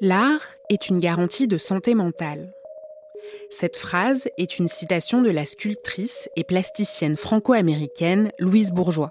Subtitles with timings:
[0.00, 2.52] L'art est une garantie de santé mentale.
[3.50, 9.10] Cette phrase est une citation de la sculptrice et plasticienne franco-américaine Louise Bourgeois,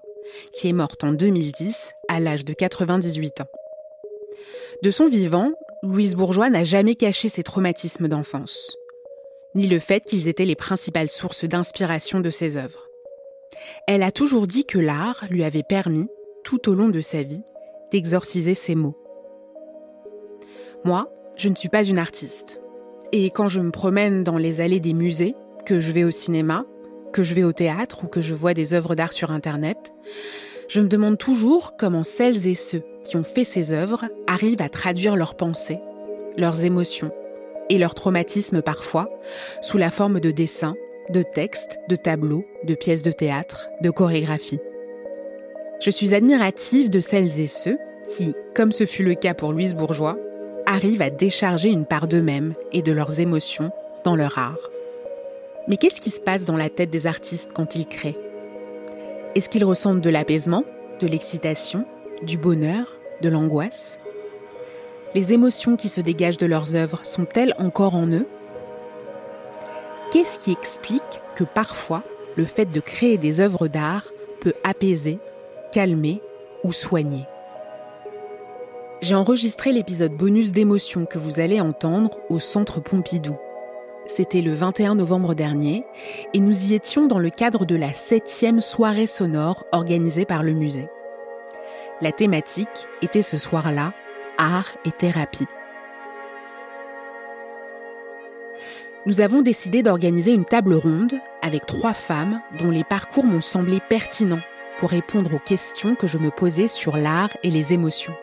[0.54, 3.50] qui est morte en 2010 à l'âge de 98 ans.
[4.82, 5.52] De son vivant,
[5.84, 8.78] Louise Bourgeois n'a jamais caché ses traumatismes d'enfance,
[9.56, 12.88] ni le fait qu'ils étaient les principales sources d'inspiration de ses œuvres.
[13.88, 16.08] Elle a toujours dit que l'art lui avait permis,
[16.46, 17.44] tout au long de sa vie,
[17.92, 18.96] d'exorciser ses maux.
[20.88, 22.62] Moi, je ne suis pas une artiste.
[23.12, 25.36] Et quand je me promène dans les allées des musées,
[25.66, 26.64] que je vais au cinéma,
[27.12, 29.92] que je vais au théâtre ou que je vois des œuvres d'art sur Internet,
[30.70, 34.70] je me demande toujours comment celles et ceux qui ont fait ces œuvres arrivent à
[34.70, 35.82] traduire leurs pensées,
[36.38, 37.12] leurs émotions
[37.70, 39.10] et leurs traumatismes parfois
[39.62, 40.76] sous la forme de dessins,
[41.10, 44.62] de textes, de tableaux, de pièces de théâtre, de chorégraphies.
[45.82, 47.78] Je suis admirative de celles et ceux
[48.16, 50.18] qui, comme ce fut le cas pour Louise Bourgeois,
[50.68, 53.72] arrivent à décharger une part d'eux-mêmes et de leurs émotions
[54.04, 54.70] dans leur art.
[55.68, 58.20] Mais qu'est-ce qui se passe dans la tête des artistes quand ils créent?
[59.34, 60.66] Est-ce qu'ils ressentent de l'apaisement,
[61.00, 61.86] de l'excitation,
[62.22, 64.00] du bonheur, de l'angoisse?
[65.16, 68.28] Les émotions qui se dégagent de leurs œuvres sont-elles encore en eux?
[70.12, 72.04] Qu'est-ce qui explique que parfois
[72.36, 74.12] le fait de créer des œuvres d'art
[74.42, 75.20] peut apaiser,
[75.72, 76.22] calmer
[76.64, 77.26] ou soigner?
[79.02, 83.36] J'ai enregistré l'épisode bonus d'émotion que vous allez entendre au Centre Pompidou.
[84.08, 85.86] C'était le 21 novembre dernier
[86.34, 90.54] et nous y étions dans le cadre de la septième soirée sonore organisée par le
[90.54, 90.88] musée.
[92.02, 93.94] La thématique était ce soir-là
[94.38, 95.48] art et thérapie.
[99.06, 103.80] Nous avons décidé d'organiser une table ronde avec trois femmes dont les parcours m'ont semblé
[103.90, 104.42] pertinents
[104.80, 108.14] pour répondre aux questions que je me posais sur l'art et les émotions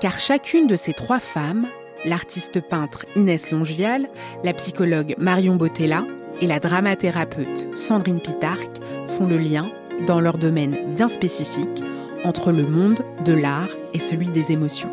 [0.00, 1.66] car chacune de ces trois femmes,
[2.04, 4.08] l'artiste peintre Inès Longevial,
[4.44, 6.04] la psychologue Marion Botella
[6.40, 9.70] et la dramathérapeute Sandrine Pitarque, font le lien,
[10.06, 11.82] dans leur domaine bien spécifique,
[12.24, 14.90] entre le monde de l'art et celui des émotions.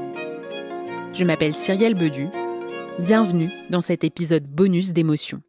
[1.14, 2.28] Je m'appelle Cyrielle Bedu.
[3.00, 5.42] Bienvenue dans cet épisode bonus d'émotions.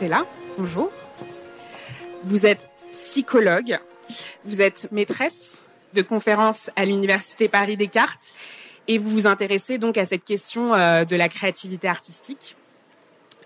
[0.00, 0.24] Botella,
[0.56, 0.90] bonjour.
[2.24, 3.78] Vous êtes psychologue,
[4.46, 5.62] vous êtes maîtresse
[5.92, 8.32] de conférences à l'Université Paris Descartes
[8.88, 12.56] et vous vous intéressez donc à cette question euh, de la créativité artistique.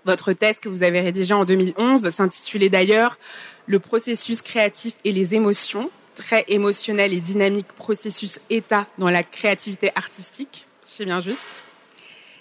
[0.05, 3.19] Votre thèse que vous avez rédigée en 2011 s'intitulait d'ailleurs
[3.65, 9.91] Le processus créatif et les émotions, très émotionnel et dynamique processus état dans la créativité
[9.95, 10.67] artistique.
[10.85, 11.64] C'est bien juste.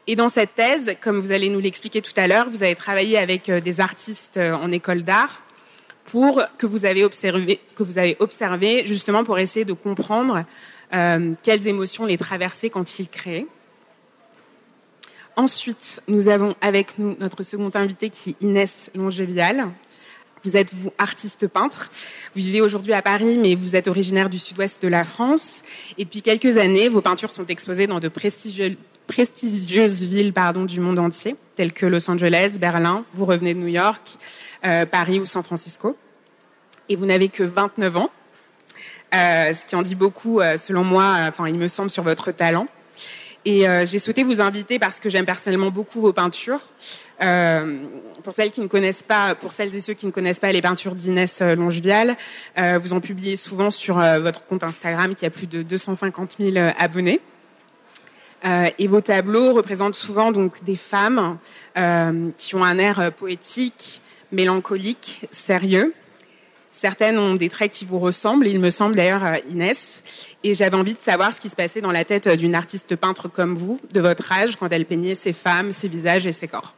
[0.06, 3.16] Et dans cette thèse, comme vous allez nous l'expliquer tout à l'heure, vous avez travaillé
[3.16, 5.42] avec euh, des artistes euh, en école d'art
[6.04, 10.44] pour que vous avez observé, que vous avez observé justement pour essayer de comprendre
[10.92, 13.46] euh, quelles émotions les traversaient quand ils créaient.
[15.36, 19.68] Ensuite, nous avons avec nous notre second invité qui est Inès Longevial.
[20.44, 21.90] Vous êtes, vous, artiste peintre.
[22.34, 25.62] Vous vivez aujourd'hui à Paris, mais vous êtes originaire du sud-ouest de la France.
[25.96, 30.80] Et depuis quelques années, vos peintures sont exposées dans de prestigieux, prestigieuses villes pardon, du
[30.80, 34.16] monde entier, telles que Los Angeles, Berlin, vous revenez de New York,
[34.64, 35.96] euh, Paris ou San Francisco.
[36.88, 38.10] Et vous n'avez que 29 ans,
[39.14, 42.32] euh, ce qui en dit beaucoup, euh, selon moi, enfin, il me semble, sur votre
[42.32, 42.66] talent.
[43.46, 46.62] Et j'ai souhaité vous inviter parce que j'aime personnellement beaucoup vos peintures.
[47.18, 50.62] Pour celles qui ne connaissent pas, pour celles et ceux qui ne connaissent pas les
[50.62, 52.16] peintures d'Inès Longevial,
[52.56, 57.20] vous en publiez souvent sur votre compte Instagram qui a plus de 250 000 abonnés.
[58.44, 61.38] Et vos tableaux représentent souvent donc des femmes
[62.36, 64.02] qui ont un air poétique,
[64.32, 65.94] mélancolique, sérieux.
[66.72, 70.02] Certaines ont des traits qui vous ressemblent, il me semble d'ailleurs Inès.
[70.42, 73.28] Et j'avais envie de savoir ce qui se passait dans la tête d'une artiste peintre
[73.28, 76.74] comme vous, de votre âge, quand elle peignait ses femmes, ses visages et ses corps.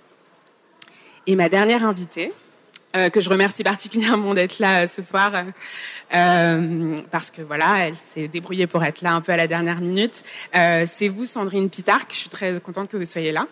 [1.27, 2.33] Et ma dernière invitée,
[2.96, 5.32] euh, que je remercie particulièrement d'être là euh, ce soir,
[6.14, 9.81] euh, parce que voilà, elle s'est débrouillée pour être là un peu à la dernière
[9.81, 10.22] minute.
[10.54, 12.12] Euh, c'est vous, Sandrine Pitarque.
[12.12, 13.46] Je suis très contente que vous soyez là.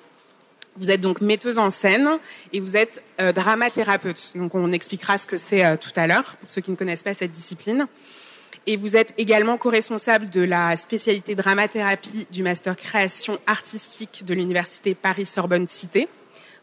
[0.77, 2.09] Vous êtes donc metteuse en scène
[2.53, 4.33] et vous êtes euh, dramathérapeute.
[4.35, 7.05] Donc on expliquera ce que c'est euh, tout à l'heure pour ceux qui ne connaissent
[7.05, 7.87] pas cette discipline.
[8.67, 14.95] Et vous êtes également co-responsable de la spécialité dramathérapie du master création artistique de l'université
[14.95, 16.09] Paris-Sorbonne Cité.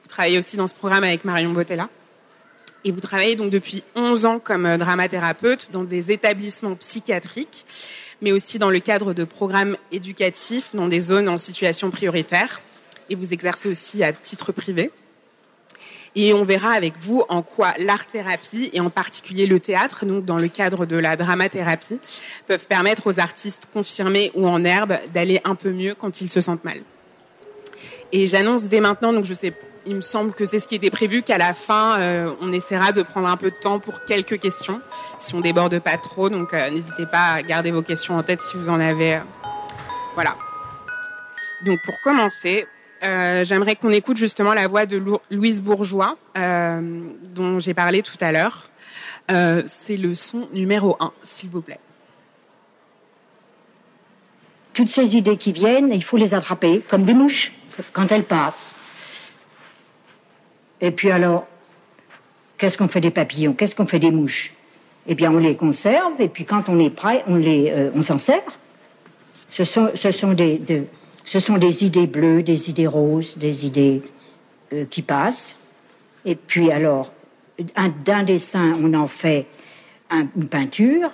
[0.03, 1.89] Vous travaillez aussi dans ce programme avec Marion Botella.
[2.83, 7.65] Et vous travaillez donc depuis 11 ans comme euh, dramathérapeute dans des établissements psychiatriques,
[8.21, 12.61] mais aussi dans le cadre de programmes éducatifs dans des zones en situation prioritaire.
[13.09, 14.91] Et vous exercez aussi à titre privé.
[16.15, 20.37] Et on verra avec vous en quoi l'art-thérapie, et en particulier le théâtre, donc dans
[20.37, 21.99] le cadre de la dramathérapie,
[22.47, 26.41] peuvent permettre aux artistes confirmés ou en herbe d'aller un peu mieux quand ils se
[26.41, 26.81] sentent mal.
[28.11, 29.53] Et j'annonce dès maintenant, donc je sais,
[29.85, 32.91] il me semble que c'est ce qui était prévu, qu'à la fin, euh, on essaiera
[32.91, 34.81] de prendre un peu de temps pour quelques questions,
[35.19, 36.29] si on déborde pas trop.
[36.29, 39.15] Donc euh, n'hésitez pas à garder vos questions en tête si vous en avez.
[39.15, 39.19] Euh,
[40.13, 40.35] voilà.
[41.65, 42.67] Donc pour commencer,
[43.01, 48.69] j'aimerais qu'on écoute justement la voix de Louise Bourgeois, dont j'ai parlé tout à l'heure.
[49.67, 51.79] C'est le son numéro un, s'il vous plaît.
[54.73, 57.51] Toutes ces idées qui viennent, il faut les attraper comme des mouches
[57.93, 58.73] quand elles passent.
[60.81, 61.47] Et puis alors,
[62.57, 63.53] qu'est-ce qu'on fait des papillons?
[63.53, 64.53] Qu'est-ce qu'on fait des mouches?
[65.07, 68.01] Eh bien, on les conserve et puis quand on est prêt, on les, euh, on
[68.01, 68.59] s'en sert.
[69.49, 70.85] Ce sont, ce sont des, de,
[71.25, 74.01] ce sont des idées bleues, des idées roses, des idées
[74.73, 75.55] euh, qui passent.
[76.25, 77.11] Et puis alors,
[78.05, 79.45] d'un dessin, on en fait
[80.09, 81.11] un, une peinture,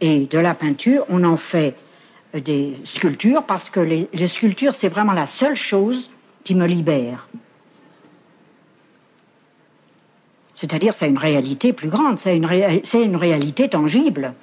[0.00, 1.74] et de la peinture, on en fait
[2.34, 6.10] euh, des sculptures, parce que les sculptures, c'est vraiment la seule chose
[6.44, 7.28] qui me libère.
[10.56, 14.34] C'est-à-dire, c'est une réalité plus grande, c'est une, ré une réalité tangible.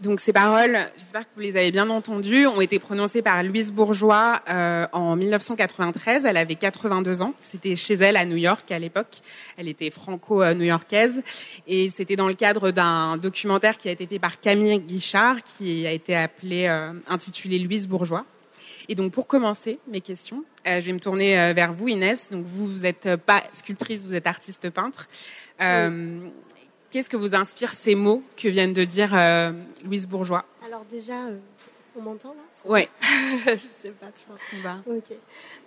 [0.00, 3.70] Donc ces paroles, j'espère que vous les avez bien entendues, ont été prononcées par Louise
[3.70, 6.24] Bourgeois euh, en 1993.
[6.24, 7.34] Elle avait 82 ans.
[7.40, 9.18] C'était chez elle à New York à l'époque.
[9.56, 11.22] Elle était franco-new-yorkaise
[11.68, 15.86] et c'était dans le cadre d'un documentaire qui a été fait par Camille Guichard, qui
[15.86, 18.24] a été appelé euh, intitulé Louise Bourgeois.
[18.88, 22.30] Et donc pour commencer mes questions, euh, je vais me tourner euh, vers vous Inès.
[22.30, 25.08] Donc vous vous êtes pas sculptrice, vous êtes artiste peintre.
[25.60, 26.30] Euh, oui.
[26.92, 29.52] Qu'est-ce que vous inspire ces mots que viennent de dire euh,
[29.82, 30.44] Louise Bourgeois?
[30.66, 31.38] Alors déjà, euh,
[31.96, 32.42] on m'entend là?
[32.66, 32.86] Oui.
[33.46, 34.24] je sais pas trop.
[34.26, 34.76] Je pense qu'on va.
[34.86, 35.16] Ok.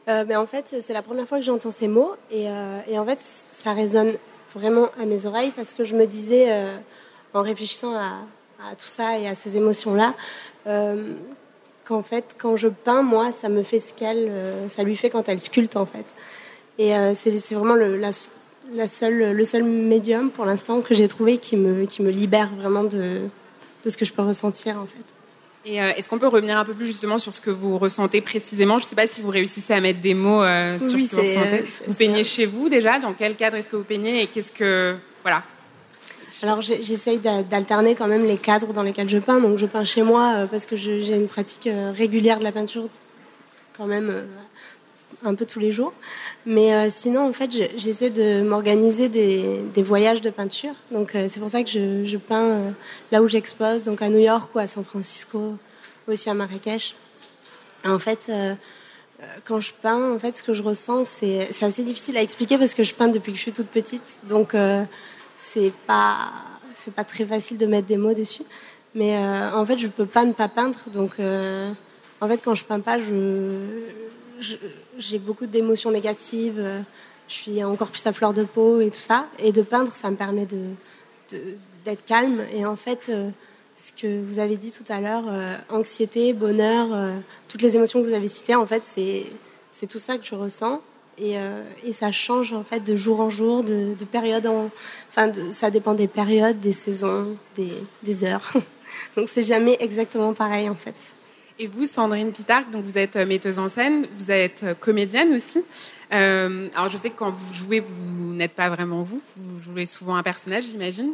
[0.07, 2.99] Euh, mais en fait, c'est la première fois que j'entends ces mots et, euh, et,
[2.99, 4.13] en fait, ça résonne
[4.53, 6.77] vraiment à mes oreilles parce que je me disais, euh,
[7.33, 8.19] en réfléchissant à,
[8.63, 10.13] à, tout ça et à ces émotions-là,
[10.67, 11.13] euh,
[11.85, 14.31] qu'en fait, quand je peins, moi, ça me fait ce qu'elle,
[14.67, 16.05] ça lui fait quand elle sculpte en fait.
[16.77, 18.09] Et c'est vraiment le, la,
[18.73, 22.53] la seule, le seul médium pour l'instant que j'ai trouvé qui me, qui me libère
[22.55, 23.21] vraiment de,
[23.83, 25.15] de ce que je peux ressentir en fait.
[25.67, 28.21] Et euh, est-ce qu'on peut revenir un peu plus justement sur ce que vous ressentez
[28.21, 28.77] précisément?
[28.77, 31.15] Je ne sais pas si vous réussissez à mettre des mots euh, sur oui, ce
[31.15, 31.65] que vous ressentez.
[31.87, 32.99] Vous peignez chez vous déjà?
[32.99, 35.41] Dans quel cadre est-ce que vous peignez Et qu'est-ce que voilà
[36.43, 39.39] alors j'essaye d'alterner quand même les cadres dans lesquels je peins.
[39.39, 42.51] Donc je peins chez moi euh, parce que j'ai une pratique euh, régulière de la
[42.51, 42.89] peinture
[43.77, 44.23] quand même euh,
[45.23, 45.93] un peu tous les jours.
[46.45, 50.73] Mais sinon, en fait, j'essaie de m'organiser des, voyages de peinture.
[50.91, 52.73] Donc, c'est pour ça que je, peins
[53.11, 55.55] là où j'expose, donc à New York ou à San Francisco,
[56.07, 56.95] aussi à Marrakech.
[57.85, 58.31] En fait,
[59.45, 62.75] quand je peins, en fait, ce que je ressens, c'est assez difficile à expliquer parce
[62.75, 64.17] que je peins depuis que je suis toute petite.
[64.27, 64.53] Donc,
[65.35, 66.31] c'est pas
[66.73, 68.43] c'est pas très facile de mettre des mots dessus.
[68.95, 70.79] Mais euh, en fait, je peux pas ne pas peindre.
[70.91, 71.71] Donc, euh,
[72.21, 73.95] en fait, quand je peins pas, je
[74.97, 76.61] j'ai beaucoup d'émotions négatives,
[77.27, 79.27] je suis encore plus à fleur de peau et tout ça.
[79.39, 80.57] Et de peindre, ça me permet de
[81.83, 82.41] d'être calme.
[82.53, 83.29] Et en fait, euh,
[83.75, 85.25] ce que vous avez dit tout à l'heure,
[85.69, 86.87] anxiété, bonheur,
[87.49, 90.81] toutes les émotions que vous avez citées, en fait, c'est tout ça que je ressens.
[91.17, 94.69] Et, euh, et, ça change en fait de jour en jour, de, de période en,
[95.09, 98.51] enfin, ça dépend des périodes, des saisons, des, heures.
[99.15, 100.95] Donc c'est jamais exactement pareil en fait.
[101.57, 105.63] Et vous, Sandrine Pitarque, donc vous êtes metteuse en scène, vous êtes comédienne aussi.
[106.13, 109.85] Euh, alors je sais que quand vous jouez, vous n'êtes pas vraiment vous, vous jouez
[109.85, 111.13] souvent un personnage, j'imagine.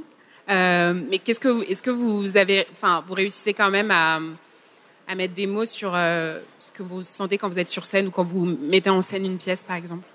[0.50, 4.20] Euh, mais qu'est-ce que est-ce que vous avez, enfin, vous réussissez quand même à,
[5.12, 8.08] à mettre des mots sur euh, ce que vous sentez quand vous êtes sur scène
[8.08, 10.08] ou quand vous mettez en scène une pièce, par exemple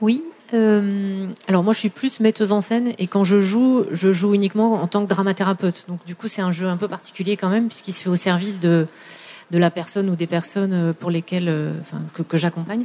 [0.00, 0.22] Oui.
[0.54, 4.34] Euh, alors moi, je suis plus metteuse en scène et quand je joue, je joue
[4.34, 5.86] uniquement en tant que dramathérapeute.
[5.88, 8.16] Donc du coup, c'est un jeu un peu particulier quand même puisqu'il se fait au
[8.16, 8.86] service de
[9.50, 11.74] de la personne ou des personnes euh, pour lesquelles,
[12.28, 12.84] que, j'accompagne.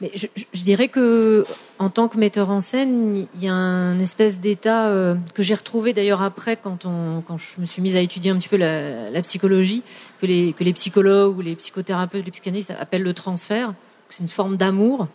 [0.00, 1.44] Mais je, je, dirais que
[1.78, 5.54] en tant que metteur en scène, il y a un espèce d'état euh, que j'ai
[5.54, 8.56] retrouvé d'ailleurs après quand on quand je me suis mise à étudier un petit peu
[8.56, 9.82] la, la psychologie,
[10.20, 13.74] que les que les psychologues ou les psychothérapeutes, les psychanalystes appellent le transfert.
[14.08, 15.08] C'est une forme d'amour.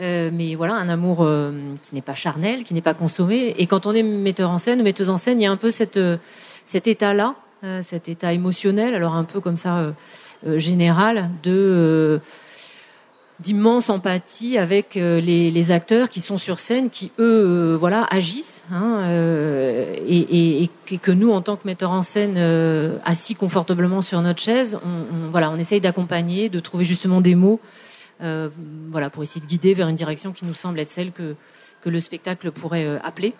[0.00, 1.52] Euh, mais voilà, un amour euh,
[1.82, 3.54] qui n'est pas charnel, qui n'est pas consommé.
[3.58, 5.56] Et quand on est metteur en scène ou metteuse en scène, il y a un
[5.56, 6.16] peu cette, euh,
[6.66, 9.94] cet état-là, euh, cet état émotionnel, alors un peu comme ça
[10.56, 12.20] général, de
[13.40, 18.62] d'immense empathie avec euh, les, acteurs qui sont sur scène, qui eux, euh, voilà, agissent,
[18.70, 22.38] hein, euh, et, que nous, en tant que metteurs en scène,
[23.04, 27.60] assis confortablement sur notre chaise, on, voilà, on essaye d'accompagner, de trouver justement des mots,
[28.20, 31.34] voilà, pour essayer de guider vers une direction qui nous semble être celle que
[31.82, 33.34] que le spectacle pourrait appeler.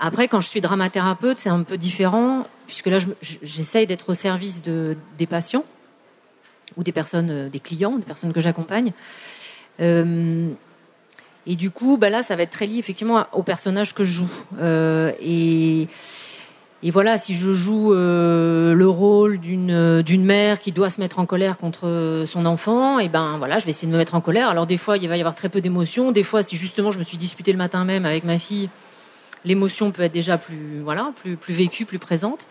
[0.00, 2.98] après, quand je suis dramathérapeute, c'est un peu différent, puisque là,
[3.42, 5.64] j'essaye d'être au service de, des patients
[6.76, 8.92] ou des personnes, euh, des clients, des personnes que j'accompagne.
[9.80, 10.48] Euh,
[11.46, 14.12] et du coup, bah là, ça va être très lié effectivement au personnage que je
[14.12, 14.30] joue.
[14.60, 15.88] Euh, et,
[16.90, 21.56] voilà, si je joue le rôle d'une d'une mère qui doit se mettre en colère
[21.56, 24.48] contre son enfant, et ben voilà, je vais essayer de me mettre en colère.
[24.48, 26.12] Alors des fois, il va y avoir très peu d'émotions.
[26.12, 28.68] Des fois, si justement je me suis disputée le matin même avec ma fille,
[29.44, 32.46] l'émotion peut être déjà plus voilà, plus plus vécue, plus présente.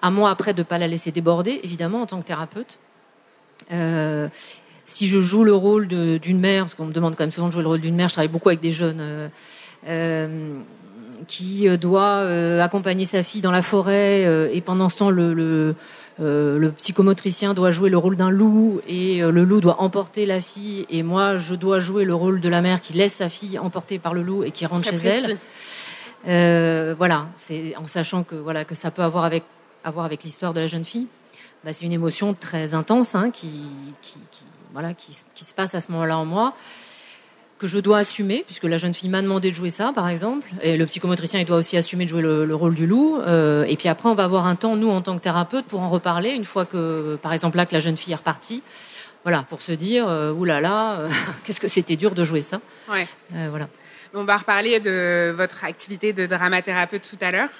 [0.00, 2.78] À moi après de pas la laisser déborder, évidemment en tant que thérapeute.
[3.72, 4.28] Euh,
[4.84, 7.52] si je joue le rôle d'une mère, parce qu'on me demande quand même souvent de
[7.52, 9.28] jouer le rôle d'une mère, je travaille beaucoup avec des jeunes euh,
[9.86, 10.54] euh,
[11.26, 12.20] qui doit
[12.62, 15.74] accompagner sa fille dans la forêt et pendant ce temps le, le,
[16.18, 20.86] le psychomotricien doit jouer le rôle d'un loup et le loup doit emporter la fille
[20.88, 23.98] et moi je dois jouer le rôle de la mère qui laisse sa fille emporter
[23.98, 25.36] par le loup et qui rentre chez elle.
[26.26, 29.44] Euh, voilà, c'est en sachant que voilà que ça peut avoir avec
[29.84, 31.06] avoir avec l'histoire de la jeune fille
[31.64, 33.62] bah, c'est une émotion très intense hein, qui,
[34.02, 36.54] qui, qui, voilà, qui, qui se passe à ce moment-là en moi
[37.58, 40.48] que je dois assumer, puisque la jeune fille m'a demandé de jouer ça, par exemple,
[40.62, 43.18] et le psychomotricien, il doit aussi assumer de jouer le, le rôle du loup.
[43.20, 45.80] Euh, et puis après, on va avoir un temps, nous, en tant que thérapeute, pour
[45.80, 48.62] en reparler, une fois que, par exemple, là, que la jeune fille est repartie,
[49.24, 51.10] voilà, pour se dire, euh, oulala, euh,
[51.44, 52.60] qu'est-ce que c'était dur de jouer ça.
[52.90, 53.06] Ouais.
[53.34, 53.68] Euh, voilà.
[54.14, 57.50] On va reparler de votre activité de dramathérapeute tout à l'heure.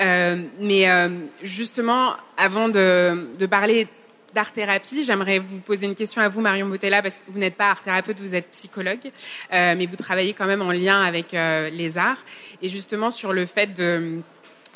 [0.00, 1.08] Euh, mais euh,
[1.42, 3.88] justement, avant de, de parler
[4.34, 7.70] d'art-thérapie, j'aimerais vous poser une question à vous, Marion Botella, parce que vous n'êtes pas
[7.70, 9.10] art-thérapeute, vous êtes psychologue,
[9.52, 12.22] euh, mais vous travaillez quand même en lien avec les arts.
[12.60, 14.20] Et justement, sur le fait de...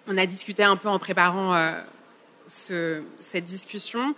[0.06, 1.52] On a discuté un peu en préparant
[2.48, 4.14] ce, cette discussion,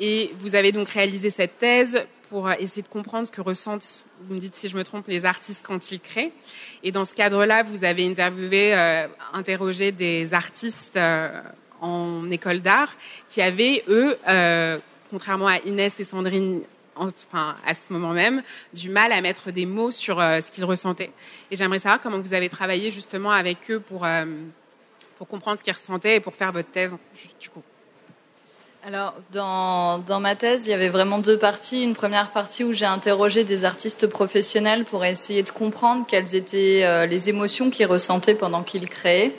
[0.00, 4.34] et vous avez donc réalisé cette thèse pour essayer de comprendre ce que ressentent, vous
[4.34, 6.32] me dites si je me trompe, les artistes quand ils créent.
[6.82, 11.42] Et dans ce cadre-là, vous avez interviewé, euh, interrogé des artistes euh,
[11.82, 12.96] en école d'art
[13.28, 14.78] qui avaient, eux, euh,
[15.10, 16.62] contrairement à Inès et Sandrine,
[16.96, 20.64] enfin à ce moment même, du mal à mettre des mots sur euh, ce qu'ils
[20.64, 21.10] ressentaient.
[21.50, 24.24] Et j'aimerais savoir comment vous avez travaillé justement avec eux pour, euh,
[25.18, 26.94] pour comprendre ce qu'ils ressentaient et pour faire votre thèse,
[27.38, 27.62] du coup.
[28.84, 31.84] Alors, dans, dans ma thèse, il y avait vraiment deux parties.
[31.84, 36.80] Une première partie où j'ai interrogé des artistes professionnels pour essayer de comprendre quelles étaient
[36.82, 39.36] euh, les émotions qu'ils ressentaient pendant qu'ils créaient.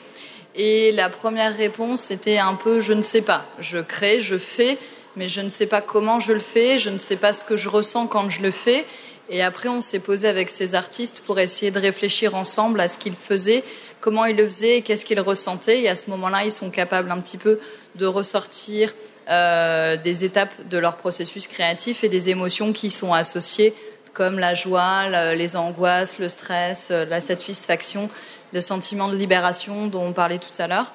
[0.55, 3.45] Et la première réponse était un peu je ne sais pas.
[3.59, 4.77] Je crée, je fais,
[5.17, 7.57] mais je ne sais pas comment je le fais, je ne sais pas ce que
[7.57, 8.85] je ressens quand je le fais.
[9.29, 12.97] Et après, on s'est posé avec ces artistes pour essayer de réfléchir ensemble à ce
[12.97, 13.65] qu'ils faisaient,
[13.99, 15.81] comment ils le faisaient et qu'est-ce qu'ils ressentaient.
[15.81, 17.59] Et à ce moment-là, ils sont capables un petit peu
[17.95, 18.93] de ressortir
[19.29, 23.73] euh, des étapes de leur processus créatif et des émotions qui sont associées,
[24.13, 28.09] comme la joie, les angoisses, le stress, euh, la satisfaction,
[28.51, 30.93] le sentiment de libération dont on parlait tout à l'heure.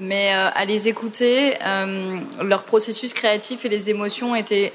[0.00, 1.54] Mais euh, à les écouter,
[2.40, 4.72] leur processus créatif et les émotions étaient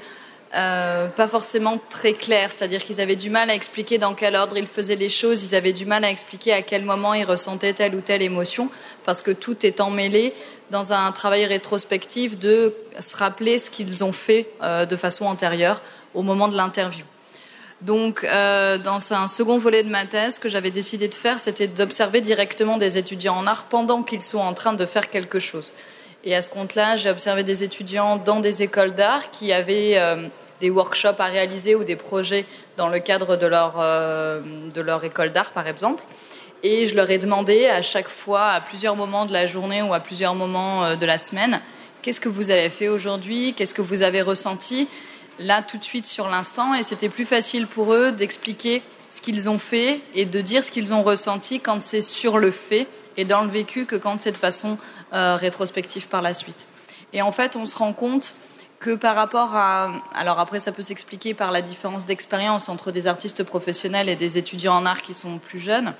[0.54, 4.56] euh, pas forcément très clairs, c'est-à-dire qu'ils avaient du mal à expliquer dans quel ordre
[4.56, 7.72] ils faisaient les choses, ils avaient du mal à expliquer à quel moment ils ressentaient
[7.72, 8.70] telle ou telle émotion,
[9.04, 10.32] parce que tout est emmêlé
[10.70, 15.82] dans un travail rétrospectif de se rappeler ce qu'ils ont fait euh, de façon antérieure
[16.14, 17.04] au moment de l'interview.
[17.80, 21.40] Donc, euh, dans un second volet de ma thèse, ce que j'avais décidé de faire,
[21.40, 25.38] c'était d'observer directement des étudiants en art pendant qu'ils sont en train de faire quelque
[25.38, 25.72] chose.
[26.24, 30.28] Et à ce compte-là, j'ai observé des étudiants dans des écoles d'art qui avaient euh,
[30.60, 32.46] des workshops à réaliser ou des projets
[32.76, 34.40] dans le cadre de leur, euh,
[34.72, 36.02] de leur école d'art, par exemple.
[36.62, 39.92] Et je leur ai demandé à chaque fois, à plusieurs moments de la journée ou
[39.92, 41.60] à plusieurs moments euh, de la semaine,
[42.02, 44.88] qu'est-ce que vous avez fait aujourd'hui, qu'est-ce que vous avez ressenti,
[45.38, 46.74] là tout de suite sur l'instant.
[46.74, 50.72] Et c'était plus facile pour eux d'expliquer ce qu'ils ont fait et de dire ce
[50.72, 54.32] qu'ils ont ressenti quand c'est sur le fait et dans le vécu que quand c'est
[54.32, 54.78] de façon
[55.12, 56.66] euh, rétrospective par la suite.
[57.12, 58.34] Et en fait, on se rend compte
[58.84, 59.92] que par rapport à...
[60.14, 64.36] Alors après, ça peut s'expliquer par la différence d'expérience entre des artistes professionnels et des
[64.36, 65.94] étudiants en art qui sont plus jeunes.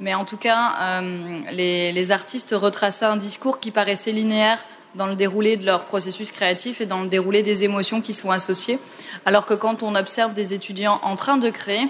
[0.00, 5.14] Mais en tout cas, euh, les, artistes retraçaient un discours qui paraissait linéaire dans le
[5.14, 8.78] déroulé de leur processus créatif et dans le déroulé des émotions qui sont associées.
[9.26, 11.86] Alors que quand on observe des étudiants en train de créer,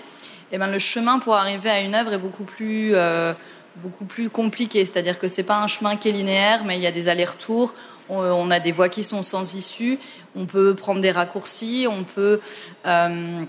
[0.50, 2.96] eh ben, le chemin pour arriver à une œuvre est beaucoup plus...
[2.96, 3.32] Euh,
[3.76, 4.84] beaucoup plus compliqué.
[4.84, 7.72] C'est-à-dire que c'est pas un chemin qui est linéaire, mais il y a des allers-retours.
[8.09, 9.99] On, a des voies qui sont sans issue.
[10.37, 11.87] On peut prendre des raccourcis.
[11.88, 12.40] On peut
[12.87, 13.44] euh,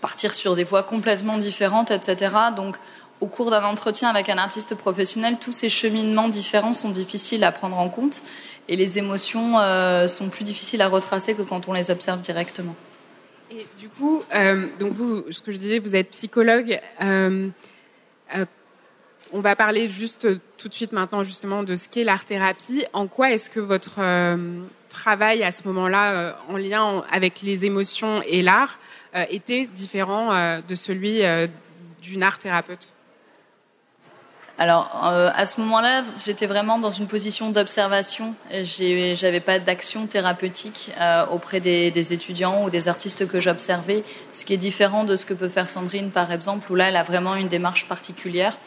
[0.00, 2.34] partir sur des voies complètement différentes, etc.
[2.56, 2.76] Donc,
[3.20, 7.50] au cours d'un entretien avec un artiste professionnel, tous ces cheminements différents sont difficiles à
[7.50, 8.22] prendre en compte
[8.68, 12.76] et les émotions euh, sont plus difficiles à retracer que quand on les observe directement.
[13.50, 16.80] Et du coup, euh, donc vous, ce que je disais, vous êtes psychologue.
[17.02, 17.48] Euh,
[18.36, 18.44] euh
[19.32, 22.84] on va parler juste euh, tout de suite maintenant justement de ce qu'est l'art-thérapie.
[22.92, 27.64] En quoi est-ce que votre euh, travail à ce moment-là, euh, en lien avec les
[27.64, 28.78] émotions et l'art,
[29.30, 31.22] était différent de celui
[32.02, 32.94] d'une art-thérapeute?
[34.58, 38.34] Alors, à ce moment-là, j'étais vraiment dans une position d'observation.
[38.52, 40.92] J'avais pas d'action thérapeutique
[41.32, 45.24] auprès des, des, étudiants ou des artistes que j'observais, ce qui est différent de ce
[45.24, 48.58] que peut faire Sandrine, par exemple, où là, elle a vraiment une démarche particulière.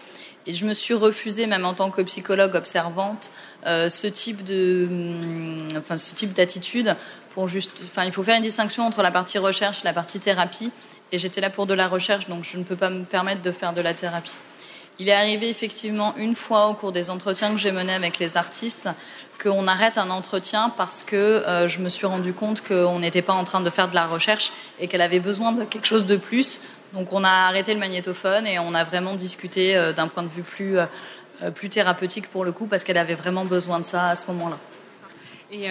[0.48, 3.32] Et je me suis refusée, même en tant que psychologue observante,
[3.68, 6.96] euh, ce type de, hum, enfin ce type d'attitude
[7.34, 10.20] pour juste, enfin il faut faire une distinction entre la partie recherche et la partie
[10.20, 10.72] thérapie.
[11.12, 13.52] Et j'étais là pour de la recherche, donc je ne peux pas me permettre de
[13.52, 14.36] faire de la thérapie.
[15.00, 18.38] Il est arrivé effectivement une fois au cours des entretiens que j'ai menés avec les
[18.38, 18.90] artistes
[19.42, 23.34] qu'on arrête un entretien parce que euh, je me suis rendu compte qu'on n'était pas
[23.34, 26.18] en train de faire de la recherche et qu'elle avait besoin de quelque chose de
[26.18, 26.60] plus.
[26.94, 30.30] Donc on a arrêté le magnétophone et on a vraiment discuté euh, d'un point de
[30.30, 34.10] vue plus, euh, plus thérapeutique pour le coup parce qu'elle avait vraiment besoin de ça
[34.10, 34.58] à ce moment-là.
[35.54, 35.68] Et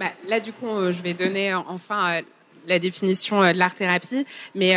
[0.00, 2.22] bah, là, du coup, je vais donner enfin
[2.66, 4.74] la définition de l'art-thérapie, mais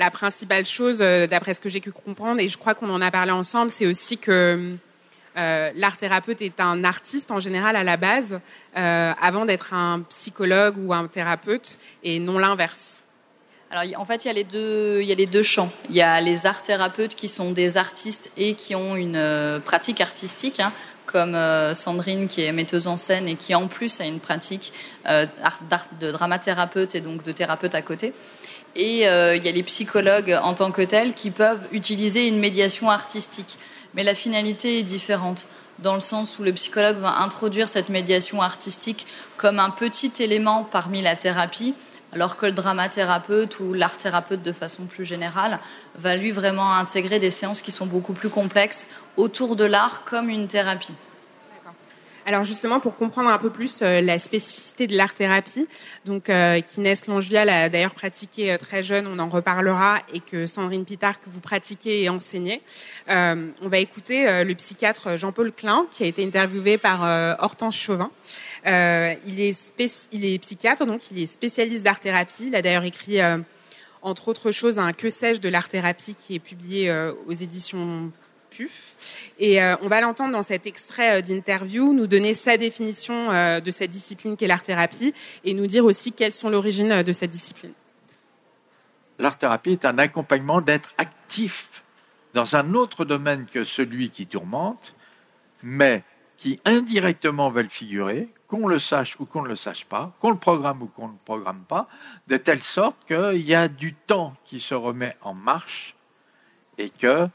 [0.00, 3.12] la principale chose, d'après ce que j'ai pu comprendre, et je crois qu'on en a
[3.12, 4.76] parlé ensemble, c'est aussi que
[5.36, 8.38] euh, l'art thérapeute est un artiste en général à la base,
[8.76, 13.03] euh, avant d'être un psychologue ou un thérapeute, et non l'inverse.
[13.76, 15.68] Alors en fait, il y a les deux, champs.
[15.90, 19.58] Il y a les art thérapeutes qui sont des artistes et qui ont une euh,
[19.58, 20.72] pratique artistique, hein,
[21.06, 24.72] comme euh, Sandrine qui est metteuse en scène et qui en plus a une pratique
[25.08, 25.26] euh,
[26.00, 28.12] de dramathérapeute et donc de thérapeute à côté.
[28.76, 32.90] Et il y a les psychologues en tant que tels qui peuvent utiliser une médiation
[32.90, 33.56] artistique
[33.94, 35.46] mais la finalité est différente
[35.78, 39.06] dans le sens où le psychologue va introduire cette médiation artistique
[39.36, 41.74] comme un petit élément parmi la thérapie,
[42.14, 45.58] alors que le dramathérapeute ou l'art thérapeute de façon plus générale
[45.98, 50.28] va lui vraiment intégrer des séances qui sont beaucoup plus complexes autour de l'art comme
[50.28, 50.94] une thérapie.
[52.26, 55.68] Alors justement, pour comprendre un peu plus euh, la spécificité de l'art-thérapie,
[56.06, 60.46] donc euh, qu'Inès Longial a d'ailleurs pratiqué euh, très jeune, on en reparlera, et que
[60.46, 62.62] Sandrine Pitard que vous pratiquez et enseignez,
[63.10, 67.02] euh, on va écouter le psychiatre Jean-Paul Klein, qui a été interviewé par
[67.40, 68.10] Hortense Chauvin.
[68.64, 72.46] Il, est il est psychiatre, donc il est spécialiste d'art-thérapie.
[72.48, 73.18] Il a d'ailleurs écrit
[74.02, 76.92] entre autres choses, un Que sais-je de l'art-thérapie qui est publié
[77.26, 78.12] aux éditions
[79.38, 83.60] et euh, on va l'entendre dans cet extrait euh, d'interview, nous donner sa définition euh,
[83.60, 87.72] de cette discipline qu'est l'art-thérapie et nous dire aussi quelles sont l'origine de cette discipline.
[89.18, 91.84] L'art-thérapie est un accompagnement d'être actif
[92.32, 94.94] dans un autre domaine que celui qui tourmente,
[95.62, 96.02] mais
[96.44, 100.36] qui indirectement le figurer, qu'on le sache ou qu'on ne le sache pas, qu'on le
[100.36, 101.88] programme ou qu'on ne le programme pas,
[102.26, 105.96] de telle sorte qu'il y a du temps qui se remet en marche
[106.76, 107.28] et que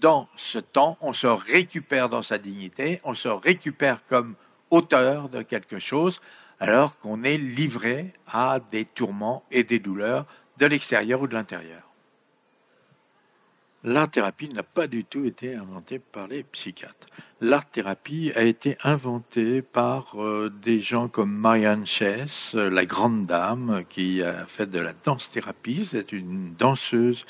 [0.00, 4.36] dans ce temps, on se récupère dans sa dignité, on se récupère comme
[4.70, 6.20] auteur de quelque chose,
[6.60, 10.24] alors qu'on est livré à des tourments et des douleurs
[10.58, 11.89] de l'extérieur ou de l'intérieur.
[13.82, 17.08] L'art-thérapie n'a pas du tout été inventée par les psychiatres.
[17.40, 24.22] L'art-thérapie a été inventée par euh, des gens comme Marianne Chess, la grande dame qui
[24.22, 25.88] a fait de la danse-thérapie.
[25.90, 27.24] C'est une danseuse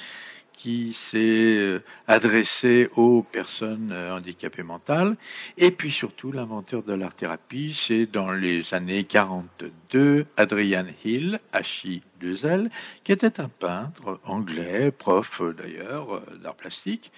[0.60, 5.16] qui s'est euh, adressé aux personnes euh, handicapées mentales.
[5.56, 12.68] Et puis surtout, l'inventeur de l'art-thérapie, c'est dans les années 42, Adrian Hill, H-I-2-L,
[13.04, 17.10] qui était un peintre anglais, prof d'ailleurs d'art plastique,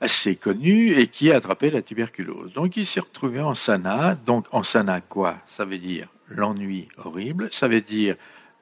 [0.00, 2.52] assez connu et qui a attrapé la tuberculose.
[2.52, 4.14] Donc il s'est retrouvé en sana.
[4.14, 5.38] Donc en sana quoi?
[5.48, 8.14] Ça veut dire l'ennui horrible, ça veut dire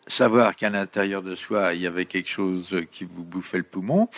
[0.07, 4.09] savoir qu'à l'intérieur de soi, il y avait quelque chose qui vous bouffait le poumon,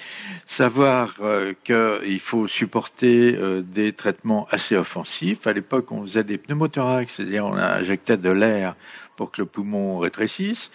[0.46, 5.46] savoir euh, qu'il faut supporter euh, des traitements assez offensifs.
[5.46, 8.76] À l'époque, on faisait des pneumothorax, c'est-à-dire on injectait de l'air
[9.16, 10.70] pour que le poumon rétrécisse.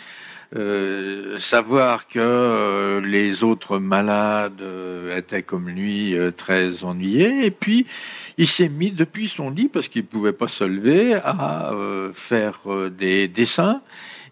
[0.56, 4.64] Euh, savoir que les autres malades
[5.18, 7.88] étaient comme lui très ennuyés et puis
[8.38, 11.74] il s'est mis depuis son lit parce qu'il pouvait pas se lever à
[12.14, 12.60] faire
[12.92, 13.82] des dessins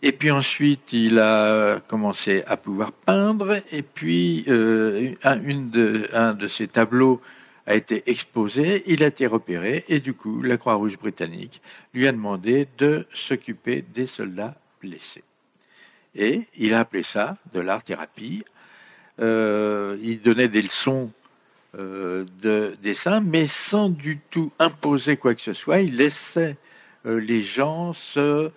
[0.04, 3.62] et puis ensuite, il a commencé à pouvoir peindre.
[3.72, 7.22] Et puis, euh, un, une de, ses tableaux
[7.68, 11.62] a été exposé, il a été repéré, et du coup, la Croix-Rouge britannique
[11.94, 15.24] lui a demandé de s'occuper des soldats blessés.
[16.16, 18.44] Et il a appelé ça de l'art-thérapie.
[19.20, 21.12] Euh, il donnait des leçons
[21.78, 25.82] euh, de dessin, mais sans du tout imposer quoi que ce soit.
[25.82, 26.58] Il laissait
[27.06, 28.52] les gens se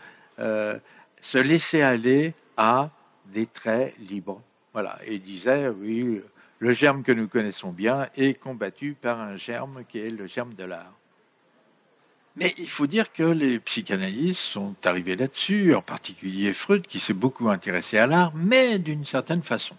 [1.24, 2.90] se laisser aller à
[3.32, 4.42] des traits libres.
[4.74, 4.98] Voilà.
[5.06, 6.20] Et il disait, oui,
[6.58, 10.52] le germe que nous connaissons bien est combattu par un germe qui est le germe
[10.52, 10.92] de l'art.
[12.36, 17.14] Mais il faut dire que les psychanalystes sont arrivés là-dessus, en particulier Freud, qui s'est
[17.14, 19.76] beaucoup intéressé à l'art, mais d'une certaine façon.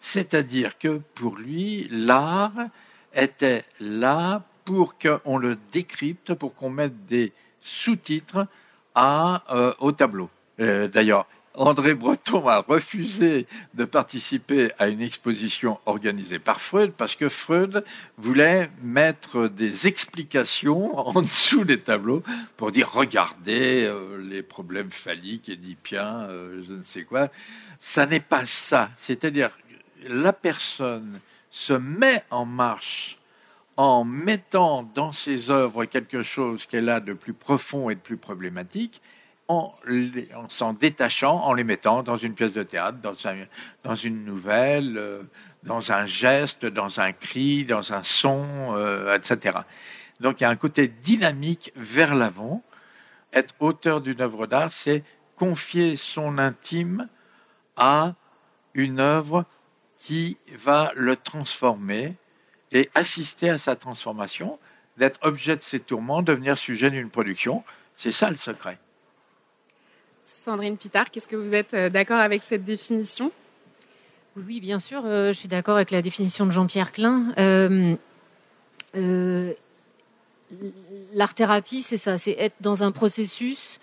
[0.00, 2.70] C'est-à-dire que pour lui, l'art
[3.14, 8.48] était là pour qu'on le décrypte, pour qu'on mette des sous-titres
[8.96, 10.28] euh, au tableau.
[10.60, 17.16] Euh, d'ailleurs, André Breton a refusé de participer à une exposition organisée par Freud parce
[17.16, 17.82] que Freud
[18.18, 22.22] voulait mettre des explications en dessous des tableaux
[22.56, 27.28] pour dire regardez euh, les problèmes phalliques, édipiens, euh, je ne sais quoi.
[27.80, 28.90] Ça n'est pas ça.
[28.98, 29.50] C'est-à-dire
[30.08, 33.18] la personne se met en marche
[33.78, 38.16] en mettant dans ses œuvres quelque chose qu'elle a de plus profond et de plus
[38.16, 39.02] problématique
[39.48, 39.74] en,
[40.48, 43.14] s'en détachant, en les mettant dans une pièce de théâtre, dans,
[43.84, 45.22] dans une nouvelle, euh,
[45.62, 49.58] dans un geste, dans un cri, dans un son, euh, etc.
[50.20, 52.62] Donc il y a un côté dynamique vers l'avant.
[53.32, 55.04] Être auteur d'une œuvre d'art, c'est
[55.36, 57.08] confier son intime
[57.76, 58.14] à
[58.74, 59.44] une œuvre
[59.98, 62.14] qui va le transformer
[62.72, 64.58] et assister à sa transformation,
[64.96, 67.64] d'être objet de ses tourments, devenir sujet d'une production.
[67.96, 68.78] C'est ça le secret.
[70.26, 73.30] Sandrine Pitard, qu'est-ce que vous êtes euh, d'accord avec cette définition?
[74.36, 77.32] Oui, bien sûr, euh, je suis d'accord avec la définition de Jean-Pierre Klein.
[77.38, 77.94] Euh,
[81.12, 83.78] l'art-thérapie, c'est ça, c'est être dans un processus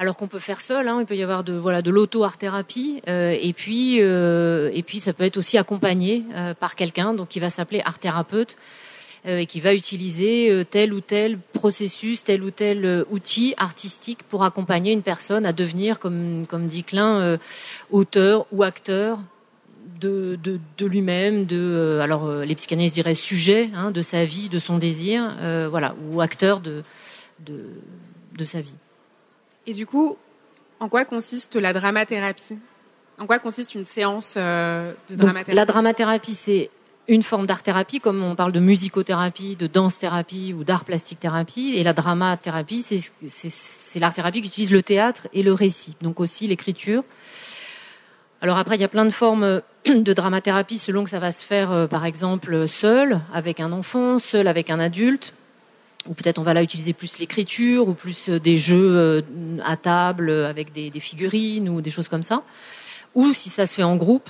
[0.00, 0.88] alors qu'on peut faire seul.
[0.88, 5.24] Hein, il peut y avoir de voilà de l'auto-art-thérapie et puis et puis ça peut
[5.24, 6.24] être aussi accompagné
[6.60, 8.56] par quelqu'un donc qui va s'appeler art-thérapeute
[9.36, 14.22] et qui va utiliser euh, tel ou tel processus, tel ou tel euh, outil artistique
[14.22, 17.38] pour accompagner une personne à devenir, comme, comme dit Klein,
[17.90, 19.18] auteur ou acteur
[20.00, 24.58] de, de, de lui-même, de alors les psychanalystes diraient sujet hein, de sa vie, de
[24.58, 25.36] son désir,
[25.70, 26.82] voilà, ou acteur de,
[27.40, 27.66] de,
[28.36, 28.76] de sa vie.
[29.66, 30.16] Et du coup,
[30.80, 32.58] en quoi consiste la dramathérapie?
[33.18, 36.70] En quoi consiste une séance de dramathérapie La dramathérapie, c'est
[37.08, 41.72] une forme d'art-thérapie, comme on parle de musicothérapie, de danse-thérapie ou d'art plastique-thérapie.
[41.76, 42.84] Et la dramathérapie,
[43.26, 47.02] c'est l'art-thérapie qui utilise le théâtre et le récit, donc aussi l'écriture.
[48.42, 51.42] Alors après, il y a plein de formes de dramathérapie selon que ça va se
[51.42, 55.34] faire, euh, par exemple, seul, avec un enfant, seul avec un adulte.
[56.08, 59.22] Ou peut-être on va là utiliser plus l'écriture ou plus euh, des jeux euh,
[59.64, 62.42] à table avec des, figurines ou des choses comme ça.
[63.14, 64.28] Ou si ça se fait en groupe,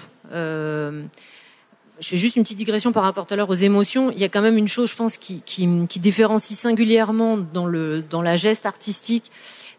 [2.00, 4.10] je fais juste une petite digression par rapport à l'heure aux émotions.
[4.10, 7.66] Il y a quand même une chose, je pense, qui, qui, qui différencie singulièrement dans,
[7.66, 9.30] le, dans la geste artistique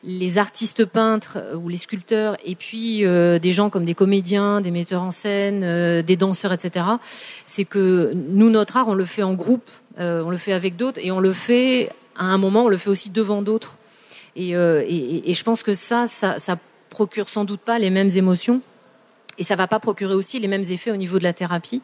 [0.03, 4.61] les artistes peintres euh, ou les sculpteurs et puis euh, des gens comme des comédiens,
[4.61, 6.85] des metteurs en scène, euh, des danseurs, etc.
[7.45, 10.99] C'est que nous, notre art, on le fait en groupe, on le fait avec d'autres
[11.03, 13.77] et on le fait à un moment, on le fait aussi devant d'autres.
[14.37, 16.57] Et, et, et, je pense que ça, ça, ça
[16.89, 18.61] procure sans doute pas les mêmes émotions
[19.39, 21.81] et ça va pas procurer aussi les mêmes effets au niveau de la thérapie.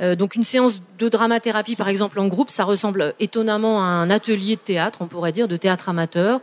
[0.00, 4.10] Euh, donc une séance de dramathérapie, par exemple en groupe, ça ressemble étonnamment à un
[4.10, 6.40] atelier de théâtre, on pourrait dire, de théâtre amateur.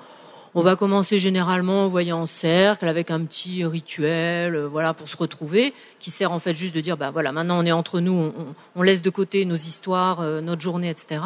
[0.58, 5.10] On va commencer généralement, vous voyez, en cercle, avec un petit rituel, euh, voilà, pour
[5.10, 8.00] se retrouver, qui sert en fait juste de dire, bah voilà, maintenant on est entre
[8.00, 8.34] nous, on,
[8.76, 11.22] on laisse de côté nos histoires, euh, notre journée, etc.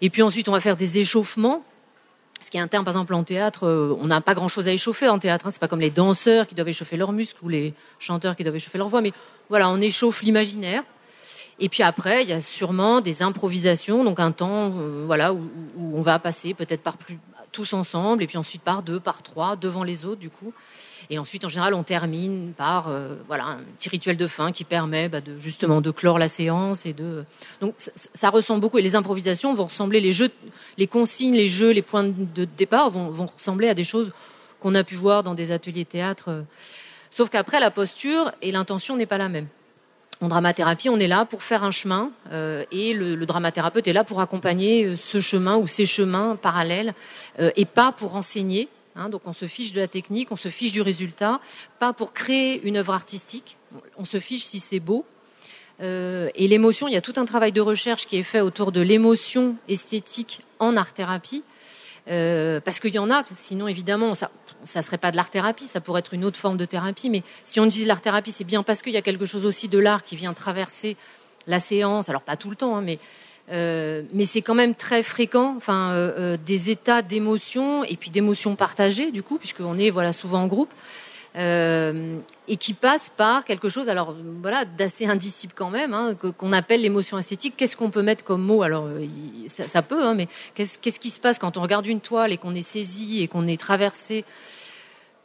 [0.00, 1.62] Et puis ensuite, on va faire des échauffements.
[2.40, 4.72] Ce qui est un terme, par exemple, en théâtre, euh, on n'a pas grand-chose à
[4.72, 5.46] échauffer en théâtre.
[5.46, 5.50] Hein.
[5.50, 8.56] C'est pas comme les danseurs qui doivent échauffer leurs muscles ou les chanteurs qui doivent
[8.56, 9.02] échauffer leur voix.
[9.02, 9.12] Mais
[9.48, 10.82] voilà, on échauffe l'imaginaire.
[11.58, 14.70] Et puis après, il y a sûrement des improvisations, donc un temps,
[15.04, 17.18] voilà, où, où, on va passer peut-être par plus,
[17.52, 20.54] tous ensemble, et puis ensuite par deux, par trois, devant les autres, du coup.
[21.12, 24.62] Et ensuite, en général, on termine par euh, voilà un petit rituel de fin qui
[24.62, 27.24] permet bah, de justement de clore la séance et de.
[27.60, 28.78] Donc ça, ressemble beaucoup.
[28.78, 30.30] Et les improvisations vont ressembler, les jeux,
[30.78, 34.12] les consignes, les jeux, les points de départ vont, ressembler à des choses
[34.60, 36.44] qu'on a pu voir dans des ateliers théâtre.
[37.10, 39.48] Sauf qu'après, la posture et l'intention n'est pas la même.
[40.22, 43.94] En dramathérapie, on est là pour faire un chemin euh, et le, le, dramathérapeute est
[43.94, 46.92] là pour accompagner euh, ce chemin ou ces chemins parallèles
[47.40, 48.68] euh, et pas pour enseigner.
[48.96, 51.40] Hein, donc on se fiche de la technique, on se fiche du résultat,
[51.78, 53.56] pas pour créer une œuvre artistique.
[53.96, 55.04] On se fiche si c'est beau.
[55.80, 58.72] Euh, et l'émotion, il y a tout un travail de recherche qui est fait autour
[58.72, 61.44] de l'émotion esthétique en art-thérapie.
[62.08, 64.30] Euh, parce qu'il y en a, sinon évidemment ça
[64.64, 67.10] ça serait pas de l'art thérapie, ça pourrait être une autre forme de thérapie.
[67.10, 69.68] Mais si on utilise l'art thérapie, c'est bien parce qu'il y a quelque chose aussi
[69.68, 70.96] de l'art qui vient traverser
[71.46, 72.08] la séance.
[72.08, 72.98] Alors pas tout le temps, hein, mais
[73.50, 75.54] euh, mais c'est quand même très fréquent.
[75.56, 80.12] Enfin, euh, euh des états d'émotion et puis d'émotions partagées du coup, puisqu'on est voilà
[80.12, 80.72] souvent en groupe.
[81.36, 86.52] Euh, et qui passe par quelque chose, alors voilà, d'assez indicible quand même, hein, qu'on
[86.52, 87.54] appelle l'émotion esthétique.
[87.56, 88.64] Qu'est-ce qu'on peut mettre comme mot?
[88.64, 88.88] Alors,
[89.46, 92.32] ça, ça, peut, hein, mais qu'est-ce qu'est-ce qui se passe quand on regarde une toile
[92.32, 94.24] et qu'on est saisi et qu'on est traversé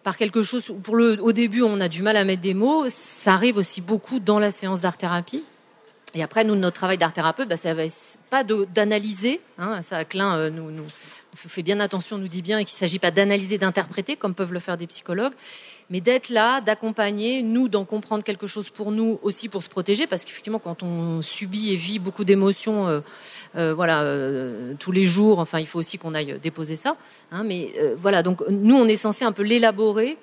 [0.04, 0.72] par quelque chose?
[0.84, 2.86] Pour le, au début, on a du mal à mettre des mots.
[2.88, 5.44] Ça arrive aussi beaucoup dans la séance d'art thérapie.
[6.16, 7.84] Et après, nous, notre travail d'art thérapeute, bah, ça va
[8.30, 9.42] pas d'analyser.
[9.58, 10.72] Hein, ça, Klein euh, nous,
[11.36, 14.78] fait bien attention, nous dit bien, qu'il s'agit pas d'analyser, d'interpréter, comme peuvent le faire
[14.78, 15.34] des psychologues
[15.92, 20.08] mais d'être là, d'accompagner, nous, d'en comprendre quelque chose pour nous, aussi pour se protéger,
[20.08, 23.02] parce qu'effectivement, quand on subit et vit beaucoup d'émotions, euh,
[23.56, 24.04] euh, voilà,
[24.80, 26.98] tous les jours, enfin, il faut aussi qu'on aille déposer ça.
[27.32, 30.18] Hein, mais voilà, donc nous, on est censé un peu l'élaborer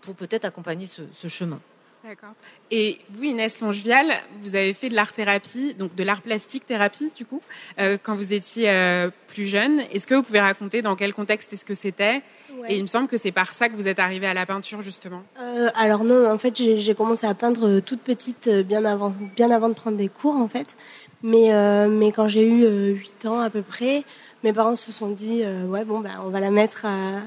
[0.00, 1.60] pour peut-être accompagner ce chemin.
[2.06, 2.34] D'accord.
[2.70, 7.10] Et vous, Inès Longevial, vous avez fait de l'art thérapie, donc de l'art plastique thérapie,
[7.16, 7.42] du coup,
[7.80, 9.80] euh, quand vous étiez euh, plus jeune.
[9.92, 12.22] Est-ce que vous pouvez raconter dans quel contexte est-ce que c'était?
[12.60, 12.68] Ouais.
[12.68, 14.82] Et il me semble que c'est par ça que vous êtes arrivée à la peinture,
[14.82, 15.24] justement.
[15.40, 19.68] Euh, alors non, en fait, j'ai commencé à peindre toute petite, bien avant, bien avant
[19.68, 20.76] de prendre des cours, en fait.
[21.24, 21.50] Mais,
[21.88, 24.04] mais quand j'ai eu 8 ans à peu près,
[24.44, 27.22] mes parents se sont dit, ouais, bon, bah, on va la mettre à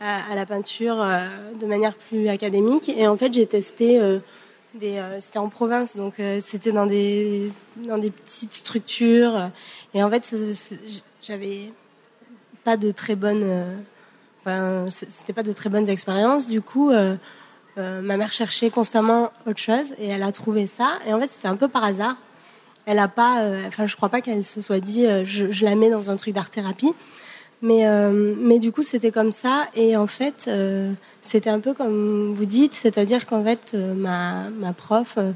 [0.00, 2.88] à, la peinture euh, de manière plus académique.
[2.88, 4.18] Et en fait, j'ai testé euh.
[4.82, 7.50] Euh, c'était en province, donc c'était dans des
[7.88, 9.50] dans des petites structures.
[9.94, 10.32] Et en fait,
[11.22, 11.72] j'avais
[12.62, 13.44] pas de très bonnes.
[14.40, 16.48] Enfin, c'était pas de très bonnes expériences.
[16.48, 16.92] Du coup.
[17.78, 20.98] Euh, ma mère cherchait constamment autre chose et elle a trouvé ça.
[21.06, 22.16] Et en fait, c'était un peu par hasard.
[22.86, 25.64] Elle a pas, euh, enfin, je crois pas qu'elle se soit dit, euh, je, je,
[25.64, 26.92] la mets dans un truc d'art thérapie.
[27.62, 29.66] Mais, euh, mais du coup, c'était comme ça.
[29.74, 34.48] Et en fait, euh, c'était un peu comme vous dites, c'est-à-dire qu'en fait, euh, ma,
[34.50, 35.32] ma prof, euh,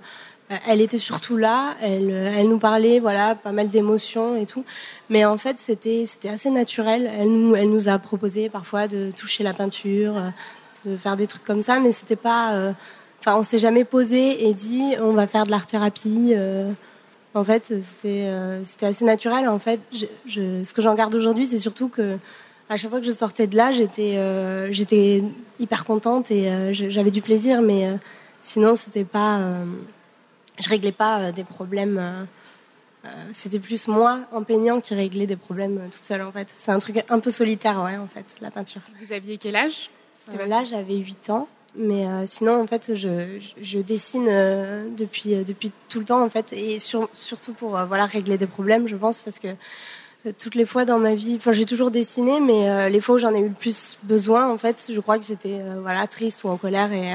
[0.66, 1.74] elle était surtout là.
[1.82, 4.64] Elle, elle nous parlait, voilà, pas mal d'émotions et tout.
[5.10, 7.10] Mais en fait, c'était, c'était assez naturel.
[7.18, 10.14] Elle nous, elle nous a proposé parfois de toucher la peinture,
[10.86, 11.80] de faire des trucs comme ça.
[11.80, 12.72] Mais c'était pas,
[13.20, 16.34] enfin, on s'est jamais posé et dit, on va faire de l'art thérapie.
[17.34, 19.48] En fait, c'était euh, c'était assez naturel.
[19.48, 22.16] En fait, je, je, ce que j'en garde aujourd'hui, c'est surtout que
[22.68, 25.24] à chaque fois que je sortais de là, j'étais euh, j'étais
[25.58, 27.60] hyper contente et euh, j'avais du plaisir.
[27.60, 27.88] Mais
[28.40, 29.40] sinon, c'était pas,
[30.60, 32.00] je réglais pas des problèmes.
[33.32, 36.22] c'était plus moi, en peignant, qui réglait des problèmes toute seule.
[36.22, 38.82] En fait, c'est un truc un peu solitaire, ouais, en fait, la peinture.
[39.02, 39.90] Vous aviez quel âge?
[40.46, 41.48] Là, j'avais 8 ans.
[41.76, 46.22] Mais euh, sinon, en fait, je, je dessine euh, depuis, euh, depuis tout le temps,
[46.22, 49.48] en fait, et sur, surtout pour euh, voilà, régler des problèmes, je pense, parce que
[50.38, 53.34] toutes les fois dans ma vie, enfin, j'ai toujours dessiné, mais les fois où j'en
[53.34, 56.56] ai eu le plus besoin, en fait, je crois que j'étais voilà, triste ou en
[56.56, 57.12] colère, et,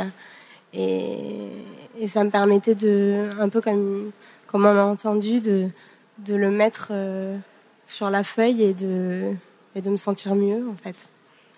[0.79, 1.47] et,
[1.99, 4.11] et ça me permettait de, un peu comme,
[4.45, 5.69] comme on a entendu, de,
[6.19, 6.91] de le mettre
[7.87, 9.33] sur la feuille et de,
[9.73, 11.07] et de me sentir mieux, en fait.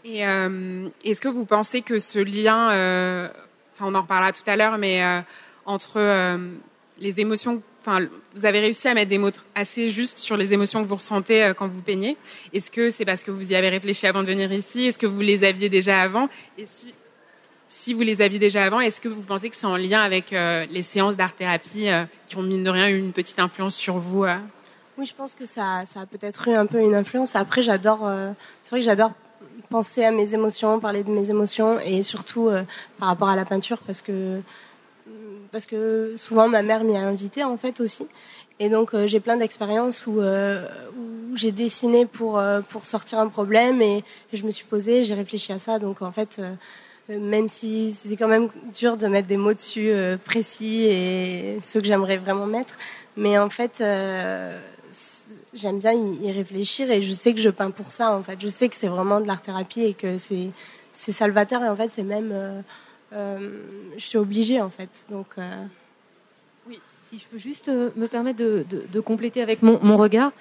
[0.03, 3.29] Et euh, est-ce que vous pensez que ce lien, euh,
[3.73, 5.21] enfin on en reparlera tout à l'heure, mais euh,
[5.65, 6.37] entre euh,
[6.99, 10.81] les émotions, enfin vous avez réussi à mettre des mots assez justes sur les émotions
[10.81, 12.17] que vous ressentez euh, quand vous peignez.
[12.51, 14.87] Est-ce que c'est parce que vous y avez réfléchi avant de venir ici?
[14.87, 16.29] Est-ce que vous les aviez déjà avant?
[16.57, 16.93] Et si
[17.67, 20.33] si vous les aviez déjà avant, est-ce que vous pensez que c'est en lien avec
[20.33, 21.87] euh, les séances d'art-thérapie
[22.27, 24.25] qui ont mine de rien eu une petite influence sur vous
[24.97, 27.37] Oui, je pense que ça, ça a peut-être eu un peu une influence.
[27.37, 28.11] Après, j'adore,
[28.61, 29.13] c'est vrai que j'adore
[29.69, 32.49] penser à mes émotions, parler de mes émotions et surtout
[32.99, 34.41] par rapport à la peinture parce que
[35.51, 38.07] parce que souvent ma mère m'y a invité en fait aussi.
[38.59, 44.03] Et donc j'ai plein d'expériences où, où j'ai dessiné pour pour sortir un problème et,
[44.33, 45.79] je me suis posée, j'ai réfléchi à ça.
[45.79, 46.41] Donc en fait,
[47.07, 49.91] même si c'est quand même dur de mettre des mots dessus
[50.25, 52.75] précis et ceux que j'aimerais vraiment mettre,
[53.15, 53.81] mais en fait
[55.53, 58.39] j'aime bien y réfléchir et je sais que je peins pour ça en fait.
[58.39, 60.51] Je sais que c'est vraiment de l'art thérapie et que c'est
[60.91, 62.61] c'est salvateur et en fait c'est même euh,
[63.13, 63.61] euh,
[63.97, 65.05] je suis obligée en fait.
[65.09, 65.63] Donc euh,
[66.67, 70.31] oui, si je peux juste me permettre de, de, de compléter avec mon, mon regard,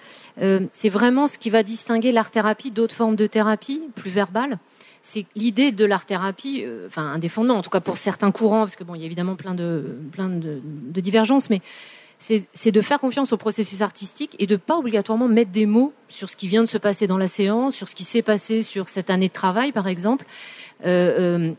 [0.73, 4.59] c'est vraiment ce qui va distinguer l'art thérapie d'autres formes de thérapie plus verbales
[5.03, 8.61] c'est l'idée de l'art thérapie, enfin un des fondements, en tout cas pour certains courants,
[8.61, 11.63] parce que bon, il y a évidemment plein de plein de, de divergences, mais
[12.21, 16.29] c'est de faire confiance au processus artistique et de pas obligatoirement mettre des mots sur
[16.29, 18.89] ce qui vient de se passer dans la séance, sur ce qui s'est passé sur
[18.89, 20.27] cette année de travail, par exemple.
[20.85, 21.53] Euh, euh,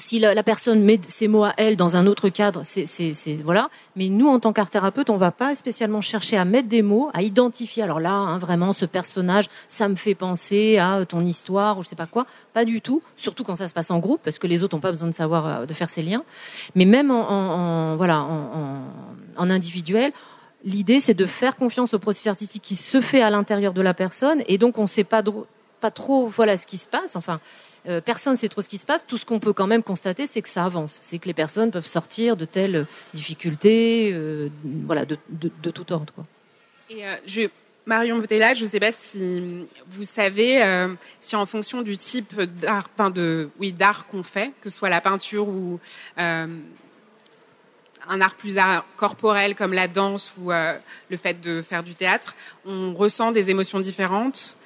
[0.00, 3.68] si la, personne met ses mots à elle dans un autre cadre, c'est voilà.
[3.96, 7.10] Mais nous, en tant qu'art thérapeute, on va pas spécialement chercher à mettre des mots,
[7.14, 7.82] à identifier.
[7.82, 11.88] Alors là, hein, vraiment, ce personnage, ça me fait penser à ton histoire ou je
[11.88, 12.26] sais pas quoi.
[12.52, 13.02] Pas du tout.
[13.16, 15.14] Surtout quand ça se passe en groupe, parce que les autres n'ont pas besoin de
[15.14, 16.24] savoir euh, de faire ces liens.
[16.74, 18.82] Mais même en, en, voilà, en,
[19.36, 20.12] en individuel,
[20.64, 23.94] l'idée c'est de faire confiance au processus artistique qui se fait à l'intérieur de la
[23.94, 25.22] personne, et donc on ne sait pas,
[25.80, 27.16] pas trop voilà ce qui se passe.
[27.16, 27.40] Enfin
[27.86, 29.06] euh, personne ne sait trop ce qui se passe.
[29.06, 30.98] Tout ce qu'on peut quand même constater, c'est que ça avance.
[31.02, 34.48] C'est que les personnes peuvent sortir de telles difficultés, euh,
[34.84, 35.16] voilà, de,
[35.70, 36.14] tout ordre.
[36.90, 37.48] Euh,
[37.86, 40.62] Marion Botella, je ne sais pas si vous savez
[41.20, 45.00] si en fonction du type d'art, de, oui, d'art qu'on fait, que ce soit la
[45.00, 45.80] peinture ou
[46.18, 46.50] un
[48.20, 48.56] art plus
[48.96, 52.34] corporel comme la danse ou le fait de faire du théâtre,
[52.66, 54.58] on ressent des émotions différentes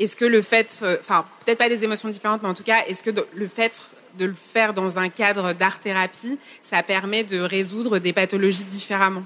[0.00, 2.84] est-ce que le fait, euh, enfin peut-être pas des émotions différentes, mais en tout cas,
[2.86, 3.78] est-ce que le fait
[4.18, 9.24] de le faire dans un cadre d'art-thérapie, ça permet de résoudre des pathologies différemment?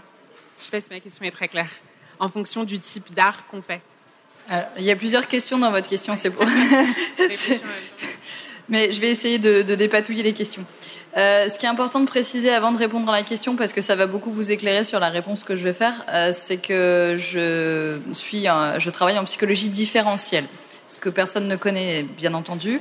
[0.58, 1.70] Je sais pas si ma question est très claire,
[2.18, 3.80] en fonction du type d'art qu'on fait.
[4.78, 6.44] il y a plusieurs questions dans votre question, c'est pour.
[8.68, 10.64] Mais je vais essayer de, dépatouiller les questions.
[11.16, 13.80] Euh, ce qui est important de préciser avant de répondre à la question, parce que
[13.80, 17.16] ça va beaucoup vous éclairer sur la réponse que je vais faire, euh, c'est que
[17.18, 18.46] je suis,
[18.78, 20.46] je travaille en psychologie différentielle
[20.86, 22.80] ce que personne ne connaît, bien entendu.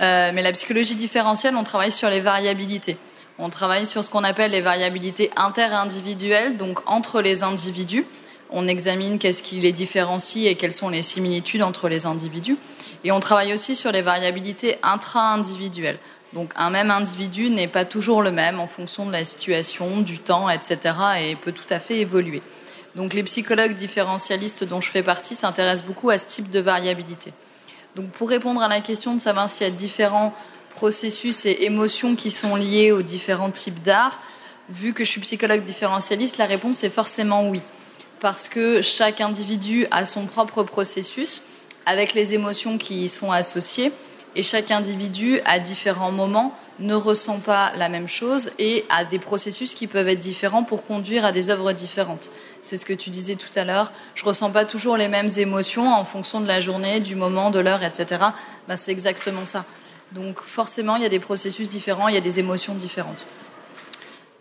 [0.00, 2.96] Euh, mais la psychologie différentielle, on travaille sur les variabilités.
[3.38, 8.04] On travaille sur ce qu'on appelle les variabilités interindividuelles, donc entre les individus.
[8.50, 12.56] On examine qu'est-ce qui les différencie et quelles sont les similitudes entre les individus.
[13.04, 15.98] Et on travaille aussi sur les variabilités intra-individuelles.
[16.32, 20.18] Donc un même individu n'est pas toujours le même en fonction de la situation, du
[20.18, 20.94] temps, etc.
[21.20, 22.42] et peut tout à fait évoluer.
[22.98, 27.32] Donc les psychologues différentialistes dont je fais partie s'intéressent beaucoup à ce type de variabilité.
[27.94, 30.34] Donc pour répondre à la question de savoir s'il y a différents
[30.70, 34.20] processus et émotions qui sont liés aux différents types d'art,
[34.68, 37.60] vu que je suis psychologue différentialiste, la réponse est forcément oui.
[38.18, 41.42] Parce que chaque individu a son propre processus
[41.86, 43.92] avec les émotions qui y sont associées
[44.34, 49.18] et chaque individu à différents moments ne ressent pas la même chose et a des
[49.18, 52.30] processus qui peuvent être différents pour conduire à des œuvres différentes.
[52.62, 53.92] C'est ce que tu disais tout à l'heure.
[54.14, 57.58] Je ressens pas toujours les mêmes émotions en fonction de la journée, du moment, de
[57.58, 58.24] l'heure, etc.
[58.68, 59.64] Bah, c'est exactement ça.
[60.12, 63.26] Donc forcément, il y a des processus différents, il y a des émotions différentes.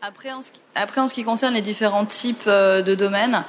[0.01, 3.43] Après, en ce qui, après, en ce qui concerne les différents types euh, de domaines,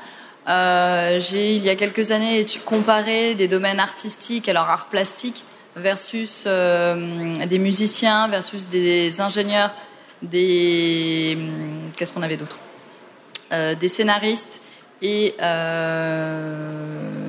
[0.49, 5.45] euh, j'ai il y a quelques années comparé des domaines artistiques, alors art plastique,
[5.79, 9.73] versus euh, des musiciens, versus des ingénieurs,
[10.23, 11.39] des
[11.97, 12.59] qu'est-ce qu'on avait d'autre?
[13.53, 14.61] Euh, Des scénaristes
[15.01, 17.29] et euh,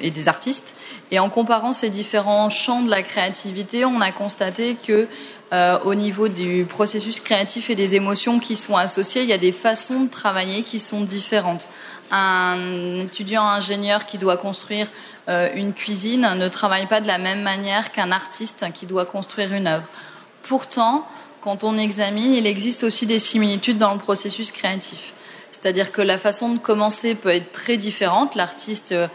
[0.00, 0.74] et des artistes.
[1.10, 5.08] Et en comparant ces différents champs de la créativité, on a constaté que
[5.52, 9.52] au niveau du processus créatif et des émotions qui sont associées, il y a des
[9.52, 11.68] façons de travailler qui sont différentes.
[12.10, 14.88] Un étudiant ingénieur qui doit construire
[15.28, 19.52] euh, une cuisine ne travaille pas de la même manière qu'un artiste qui doit construire
[19.52, 19.86] une œuvre.
[20.42, 21.06] Pourtant,
[21.42, 25.12] quand on examine, il existe aussi des similitudes dans le processus créatif.
[25.52, 28.36] C'est-à-dire que la façon de commencer peut être très différente.
[28.36, 29.06] L'artiste, euh,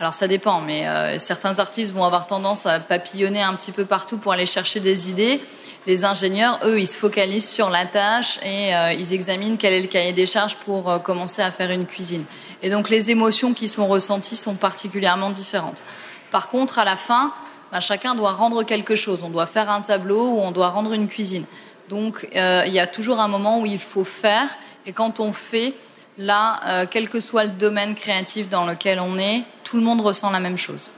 [0.00, 3.84] alors ça dépend, mais euh, certains artistes vont avoir tendance à papillonner un petit peu
[3.84, 5.40] partout pour aller chercher des idées.
[5.86, 9.88] Les ingénieurs, eux, ils se focalisent sur la tâche et ils examinent quel est le
[9.88, 12.24] cahier des charges pour commencer à faire une cuisine.
[12.62, 15.82] Et donc les émotions qui sont ressenties sont particulièrement différentes.
[16.30, 17.32] Par contre, à la fin,
[17.72, 19.20] bah, chacun doit rendre quelque chose.
[19.22, 21.44] On doit faire un tableau ou on doit rendre une cuisine.
[21.88, 24.48] Donc euh, il y a toujours un moment où il faut faire.
[24.86, 25.74] Et quand on fait,
[26.18, 30.00] là, euh, quel que soit le domaine créatif dans lequel on est, tout le monde
[30.00, 30.90] ressent la même chose.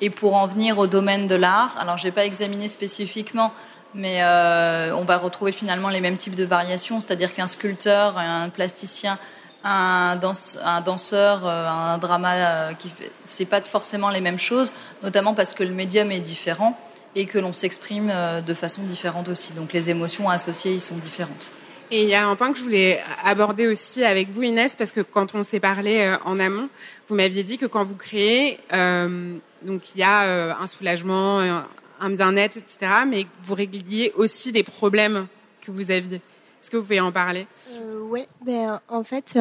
[0.00, 3.52] Et pour en venir au domaine de l'art, alors j'ai pas examiné spécifiquement,
[3.94, 8.48] mais euh, on va retrouver finalement les mêmes types de variations, c'est-à-dire qu'un sculpteur, un
[8.50, 9.18] plasticien,
[9.64, 14.72] un, danseur, euh, un drama, euh, qui fait, c'est pas forcément les mêmes choses,
[15.02, 16.78] notamment parce que le médium est différent
[17.16, 18.12] et que l'on s'exprime
[18.46, 19.52] de façon différente aussi.
[19.54, 21.48] Donc les émotions associées y sont différentes.
[21.90, 24.90] Et il y a un point que je voulais aborder aussi avec vous, Inès, parce
[24.90, 26.68] que quand on s'est parlé en amont,
[27.08, 31.62] vous m'aviez dit que quand vous créez, donc il y a un soulagement,
[32.00, 35.26] un bien-être, etc., mais vous régliez aussi des problèmes
[35.60, 36.16] que vous aviez.
[36.16, 37.46] Est-ce que vous pouvez en parler?
[37.76, 39.38] Euh, Oui, ben, en fait,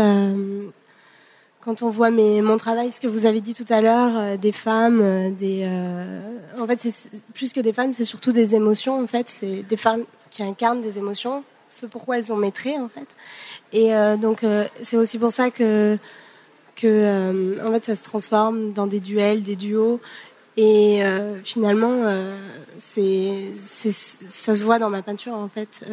[1.61, 4.51] quand on voit mes, mon travail, ce que vous avez dit tout à l'heure, des
[4.51, 5.67] femmes, des,
[6.59, 9.01] en fait, c'est plus que des femmes, c'est surtout des émotions.
[9.01, 12.89] En fait, c'est des femmes qui incarnent des émotions ce pourquoi elles ont maîtrisé en
[12.89, 13.07] fait.
[13.73, 15.97] Et euh, donc euh, c'est aussi pour ça que
[16.75, 19.99] que euh, en fait ça se transforme dans des duels, des duos.
[20.57, 21.01] Et
[21.43, 22.01] finalement,
[22.77, 25.85] c'est ça se voit dans ma peinture en fait,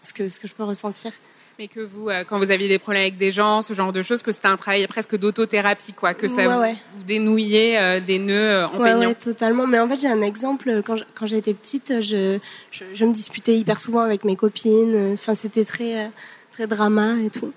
[0.00, 1.12] ce que ce que je peux ressentir
[1.60, 4.22] mais que vous, quand vous aviez des problèmes avec des gens, ce genre de choses,
[4.22, 8.94] que c'était un travail presque d'autothérapie, quoi, que ça vous, dénouillait des nœuds en ouais,
[8.94, 9.66] Ouais, totalement.
[9.66, 10.82] Mais en fait, j'ai un exemple.
[10.86, 12.38] Quand quand j'étais petite, je,
[12.70, 15.12] je, je, me disputais hyper souvent avec mes copines.
[15.12, 16.10] Enfin, c'était très
[16.50, 17.52] très drama et tout.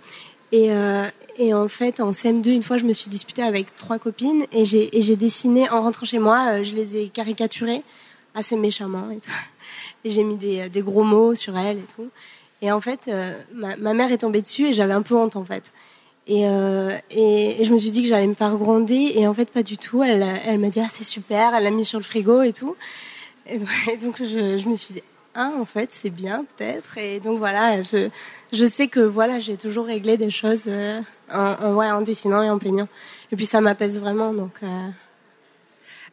[0.54, 3.98] Et, euh, et en fait, en CM2, une fois, je me suis disputée avec trois
[3.98, 6.62] copines et j'ai et j'ai dessiné en rentrant chez moi.
[6.62, 7.82] je les ai caricaturées
[8.36, 9.32] assez méchamment et tout.
[10.06, 12.10] Et j'ai mis des, des gros mots sur elles et tout.
[12.62, 15.36] Et en fait, euh, ma, ma, mère est tombée dessus et j'avais un peu honte
[15.36, 15.74] en fait.
[16.28, 19.50] Et, euh, et, je me suis dit que j'allais me faire gronder et en fait
[19.50, 20.04] pas du tout.
[20.04, 22.76] Elle, elle m'a dit ah c'est super, elle l'a mis sur le frigo et tout.
[23.48, 25.04] Et donc, je, je, me suis dit
[25.36, 26.98] ah en fait c'est bien peut-être.
[26.98, 28.10] Et donc voilà, je,
[28.52, 32.44] je sais que voilà j'ai toujours réglé des choses euh, en, en, ouais, en dessinant
[32.44, 32.88] et en peignant.
[33.32, 34.56] Et puis ça m'apaise vraiment donc.
[34.64, 34.90] Euh...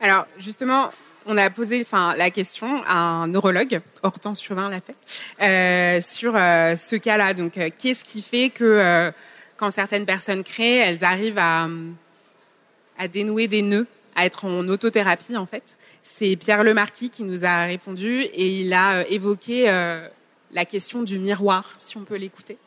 [0.01, 0.89] Alors justement,
[1.27, 4.97] on a posé enfin la question à un neurologue, Hortense Chauvin l'a fait,
[5.43, 7.35] euh, sur euh, ce cas-là.
[7.35, 9.11] Donc, euh, qu'est-ce qui fait que euh,
[9.59, 11.69] quand certaines personnes créent, elles arrivent à,
[12.99, 15.77] à dénouer des nœuds, à être en autothérapie en fait?
[16.03, 19.65] C'est Pierre Lemarquis qui nous a répondu et il a évoqué
[20.53, 22.59] la question du miroir, si on peut l'écouter.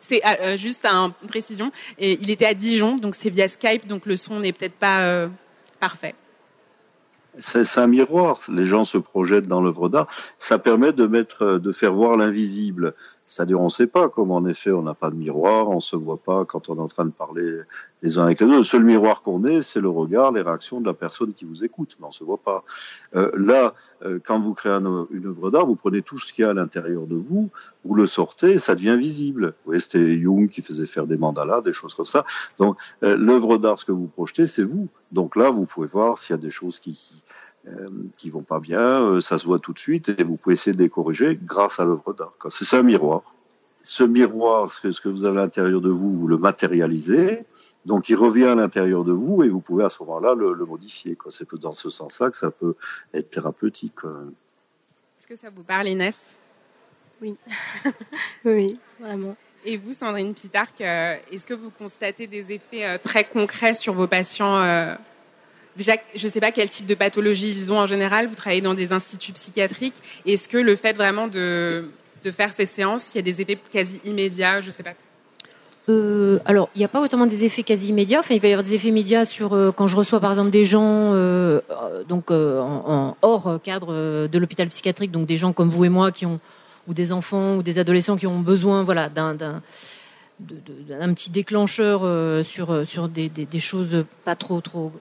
[0.00, 0.22] C'est
[0.56, 1.70] juste une précision.
[1.98, 5.28] Et il était à Dijon, donc c'est via Skype, donc le son n'est peut-être pas
[5.78, 6.14] parfait
[7.38, 8.40] c'est un miroir.
[8.48, 10.08] Les gens se projettent dans l'œuvre d'art.
[10.38, 12.94] Ça permet de mettre, de faire voir l'invisible.
[13.26, 15.94] C'est-à-dire, on ne sait pas, comme en effet, on n'a pas de miroir, on se
[15.94, 17.60] voit pas quand on est en train de parler
[18.02, 18.56] les uns avec les autres.
[18.56, 21.62] Le seul miroir qu'on ait, c'est le regard, les réactions de la personne qui vous
[21.62, 22.64] écoute, mais on se voit pas.
[23.14, 26.44] Euh, là, euh, quand vous créez une œuvre d'art, vous prenez tout ce qu'il y
[26.44, 27.50] a à l'intérieur de vous,
[27.84, 29.46] vous le sortez, ça devient visible.
[29.46, 32.24] Vous voyez, c'était Jung qui faisait faire des mandalas, des choses comme ça.
[32.58, 34.88] Donc, euh, l'œuvre d'art, ce que vous projetez, c'est vous.
[35.12, 37.22] Donc là, vous pouvez voir s'il y a des choses qui, qui
[38.16, 40.72] qui vont pas bien, euh, ça se voit tout de suite et vous pouvez essayer
[40.72, 42.32] de les corriger grâce à l'œuvre d'art.
[42.48, 43.34] C'est ça un miroir.
[43.82, 47.44] Ce miroir, ce que, ce que vous avez à l'intérieur de vous, vous le matérialisez,
[47.86, 50.64] donc il revient à l'intérieur de vous et vous pouvez à ce moment-là le, le,
[50.64, 51.16] modifier.
[51.28, 52.74] C'est dans ce sens-là que ça peut
[53.14, 53.94] être thérapeutique.
[55.18, 56.36] Est-ce que ça vous parle, Inès?
[57.22, 57.36] Oui,
[58.44, 59.36] oui, vraiment.
[59.64, 64.06] Et vous, Sandrine Pitarque, euh, est-ce que vous constatez des effets très concrets sur vos
[64.06, 64.96] patients
[65.76, 68.26] déjà, je ne sais pas quel type de pathologie ils ont en général.
[68.26, 69.96] Vous travaillez dans des instituts psychiatriques.
[70.26, 71.90] Est-ce que le fait vraiment de,
[72.24, 74.60] de faire ces séances, il y a des effets quasi immédiats?
[74.60, 74.94] Je ne sais pas.
[75.88, 78.20] Euh, alors, il n'y a pas autant des effets quasi immédiats.
[78.20, 80.50] Enfin, il va y avoir des effets immédiats sur euh, quand je reçois par exemple
[80.50, 81.60] des gens euh,
[82.08, 86.26] donc en, hors cadre de l'hôpital psychiatrique, donc des gens comme vous et moi qui
[86.26, 86.38] ont
[86.88, 89.62] ou des enfants ou des adolescents qui ont besoin, voilà, d'un
[90.88, 92.00] d'un petit déclencheur
[92.44, 94.92] sur sur des, des, des, choses pas trop trop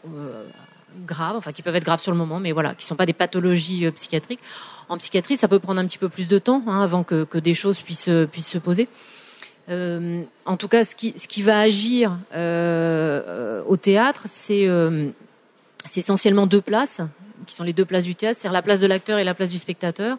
[1.05, 3.13] graves, enfin qui peuvent être graves sur le moment, mais voilà, qui sont pas des
[3.13, 4.39] pathologies euh, psychiatriques.
[4.87, 7.37] En psychiatrie, ça peut prendre un petit peu plus de temps hein, avant que, que,
[7.37, 8.87] des choses puissent euh, puissent se poser.
[9.69, 14.67] Euh, en tout cas, ce qui ce qui va agir euh, au théâtre, c'est
[15.95, 17.01] essentiellement deux places
[17.49, 19.49] qui sont les deux places du théâtre, c'est-à-dire la place de l'acteur et la place
[19.49, 20.17] du spectateur.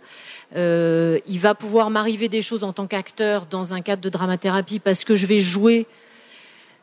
[0.56, 4.78] Euh, il va pouvoir m'arriver des choses en tant qu'acteur dans un cadre de dramathérapie
[4.78, 5.86] parce que je vais jouer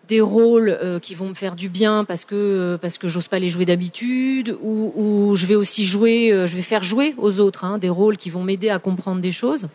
[0.07, 3.27] des rôles euh, qui vont me faire du bien parce que euh, parce que j'ose
[3.27, 7.39] pas les jouer d'habitude ou, je vais aussi jouer euh, je vais faire jouer aux
[7.39, 9.67] autres hein, des rôles qui vont m'aider à comprendre des choses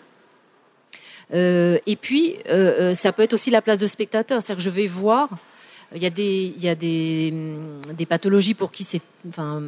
[1.34, 2.36] et puis
[2.94, 5.30] ça peut être aussi la place de spectateur c'est-à-dire que je vais voir
[5.94, 9.62] il y a des il y a des hum, des pathologies pour qui c'est enfin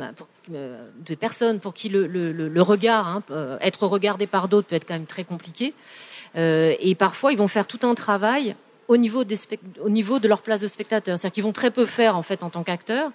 [0.48, 3.22] des personnes pour qui le, regard hein,
[3.60, 5.74] être regardé par d'autres peut être quand même très compliqué
[6.36, 8.56] et parfois ils vont faire tout un travail
[8.88, 11.18] au niveau, de leur place de spectateur.
[11.18, 13.10] C'est-à-dire qu'ils vont très peu faire en fait en tant qu'acteurs,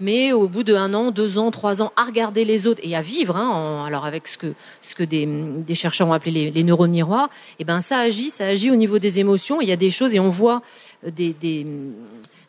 [0.00, 3.02] mais au bout d'un an, deux ans, trois ans, à regarder les autres et à
[3.02, 7.64] vivre, hein, alors avec ce que des, chercheurs ont appelé les, neurones miroirs, et eh
[7.64, 9.60] ben ça agit, ça agit au niveau des émotions.
[9.60, 10.62] Il y a des choses et on voit
[11.04, 11.34] des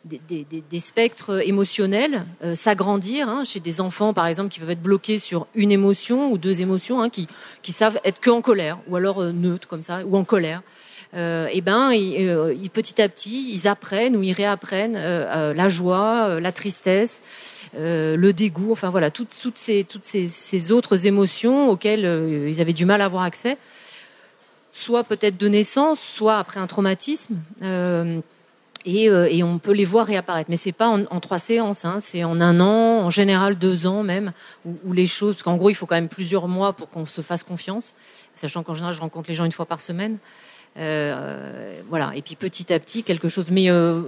[0.04, 4.70] des, des, des, spectres émotionnels euh, s'agrandir hein, chez des enfants par exemple qui peuvent
[4.70, 7.26] être bloqués sur une émotion ou deux émotions hein, qui,
[7.62, 10.62] qui savent être que en colère ou alors euh, neutres comme ça ou en colère.
[11.14, 16.40] Euh, et ben euh, ils, petit à petit ils apprennent ou ils réapprennent la joie
[16.40, 17.22] la tristesse
[17.76, 22.72] le dégoût enfin voilà toutes, toutes ces toutes ces, ces autres émotions auxquelles ils avaient
[22.72, 23.58] du mal à avoir accès
[24.72, 27.36] soit peut-être de naissance soit après un traumatisme
[28.84, 30.50] et, euh, et, on peut les voir réapparaître.
[30.50, 34.02] Mais c'est pas en, trois séances, hein, c'est en un an, en général deux ans
[34.02, 34.32] même,
[34.64, 35.42] où, les choses.
[35.42, 37.94] Qu'en gros, il faut quand même plusieurs mois pour qu'on se fasse confiance,
[38.34, 40.18] sachant qu'en général, je rencontre les gens une fois par semaine.
[40.76, 42.12] Euh, voilà.
[42.14, 43.50] Et puis petit à petit, quelque chose.
[43.50, 44.02] Mais euh,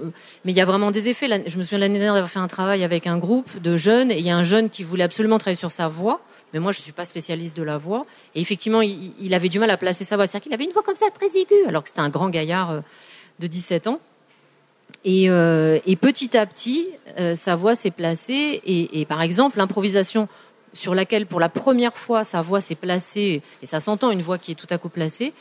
[0.45, 1.29] mais il y a vraiment des effets.
[1.47, 4.19] Je me souviens l'année dernière d'avoir fait un travail avec un groupe de jeunes, et
[4.19, 6.21] il y a un jeune qui voulait absolument travailler sur sa voix.
[6.53, 8.05] Mais moi, je suis pas spécialiste de la voix.
[8.35, 10.27] Et effectivement, il, il avait du mal à placer sa voix.
[10.27, 12.71] C'est-à-dire qu'il avait une voix comme ça, très aiguë, alors que c'était un grand gaillard
[12.71, 12.81] euh,
[13.39, 14.01] de 17 ans.
[15.07, 16.89] Et, euh, et, petit à petit,
[17.19, 18.61] euh, sa voix s'est placée.
[18.67, 20.29] Et, et, par exemple, l'improvisation
[20.73, 24.37] sur laquelle, pour la première fois, sa voix s'est placée, et ça s'entend une voix
[24.37, 25.33] qui est tout à coup placée,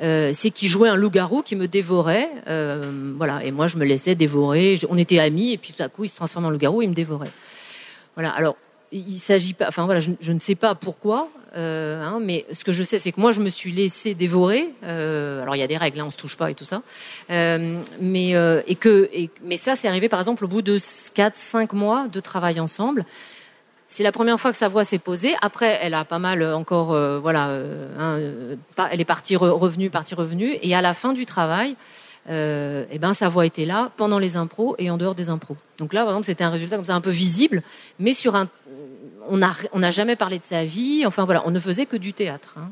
[0.00, 2.30] euh, c'est qu'il jouait un loup-garou qui me dévorait.
[2.46, 3.44] Euh, voilà.
[3.44, 4.78] Et moi, je me laissais dévorer.
[4.88, 6.94] On était amis, et puis tout à coup, il se transforme en loup-garou il me
[6.94, 7.30] dévorait.
[8.14, 8.30] Voilà.
[8.30, 8.56] Alors,
[8.92, 9.66] il s'agit pas.
[9.68, 13.12] Enfin voilà, je, ne sais pas pourquoi, euh, hein, mais ce que je sais, c'est
[13.12, 14.70] que moi, je me suis laissé dévorer.
[14.84, 16.82] Euh, alors il y a des règles, hein, on se touche pas et tout ça.
[17.30, 20.78] Euh, mais euh, et que, et, mais ça, c'est arrivé par exemple au bout de
[20.78, 23.04] 4-5 mois de travail ensemble.
[23.90, 25.34] C'est la première fois que sa voix s'est posée.
[25.40, 29.88] Après, elle a pas mal encore, euh, voilà, euh, hein, elle est partie re, revenue,
[29.88, 31.74] partie revenue, et à la fin du travail.
[32.28, 35.56] Euh, et ben sa voix était là pendant les impros et en dehors des impros.
[35.78, 37.62] Donc là, par exemple, c'était un résultat comme ça un peu visible,
[37.98, 38.48] mais sur un,
[39.28, 41.04] on n'a on a jamais parlé de sa vie.
[41.06, 42.54] Enfin voilà, on ne faisait que du théâtre.
[42.58, 42.70] Hein.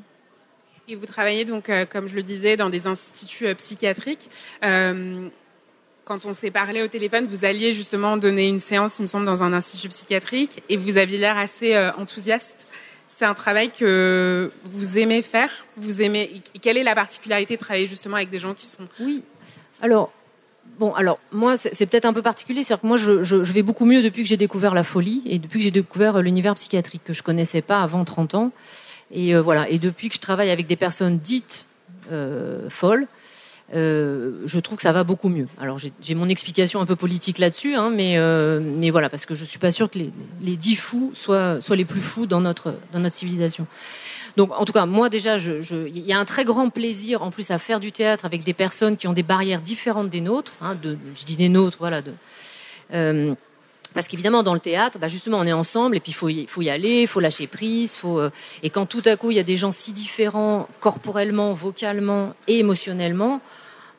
[0.89, 4.31] Et vous travaillez donc, euh, comme je le disais, dans des instituts euh, psychiatriques.
[4.65, 5.29] Euh,
[6.05, 9.27] quand on s'est parlé au téléphone, vous alliez justement donner une séance, il me semble,
[9.27, 12.69] dans un institut psychiatrique, et vous aviez l'air assez enthousiaste.
[13.09, 15.51] C'est un travail que vous aimez faire.
[15.77, 16.43] Vous aimez.
[16.55, 19.25] Et quelle est la particularité de travailler justement avec des gens qui sont Oui.
[19.83, 20.13] Alors,
[20.79, 23.62] Bon, alors moi, c'est peut-être un peu particulier, c'est-à-dire que moi, je, je, je, vais
[23.62, 27.03] beaucoup mieux depuis que j'ai découvert la folie et depuis que j'ai découvert l'univers psychiatrique
[27.05, 28.53] que je connaissais pas avant 30 ans.
[29.11, 31.64] Et euh, voilà, et depuis que je travaille avec des personnes dites
[32.12, 33.07] euh, folles,
[33.75, 35.49] euh, je trouve que ça va beaucoup mieux.
[35.61, 39.35] Alors j'ai mon explication un peu politique là-dessus, hein, mais euh, mais voilà, parce que
[39.35, 42.41] je suis pas sûre que les, les dix fous soient soient les plus fous dans
[42.41, 43.67] notre dans notre civilisation.
[44.37, 47.22] Donc, en tout cas, moi déjà, je, je, il y a un très grand plaisir,
[47.22, 50.20] en plus, à faire du théâtre avec des personnes qui ont des barrières différentes des
[50.20, 50.53] nôtres.
[50.61, 52.03] Hein, de, je dis des nôtres, voilà.
[52.03, 52.12] De,
[52.93, 53.34] euh,
[53.97, 56.68] parce qu'évidemment, dans le théâtre, bah justement, on est ensemble et puis il faut, y,
[56.68, 58.18] aller, il faut lâcher prise, faut.
[58.18, 58.30] Euh,
[58.62, 62.59] et quand tout à coup, il y a des gens si différents, corporellement, vocalement et
[62.59, 63.41] émotionnellement,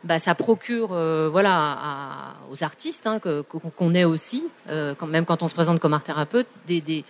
[0.03, 5.41] bah, ça procure, euh, voilà, aux artistes hein, qu'on est aussi, euh, quand, même quand
[5.41, 7.03] on se présente comme art thérapeute, des, des,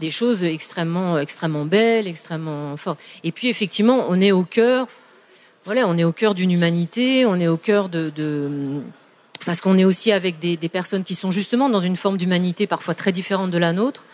[0.00, 3.00] des choses extrêmement, extrêmement belles, extrêmement fortes.
[3.22, 4.86] Et puis effectivement, on est au cœur,
[5.64, 8.12] voilà, on est au cœur d'une humanité, on est au cœur de,
[9.46, 12.94] parce qu'on est aussi avec des, personnes qui sont justement dans une forme d'humanité parfois
[12.94, 14.04] très différente de la nôtre.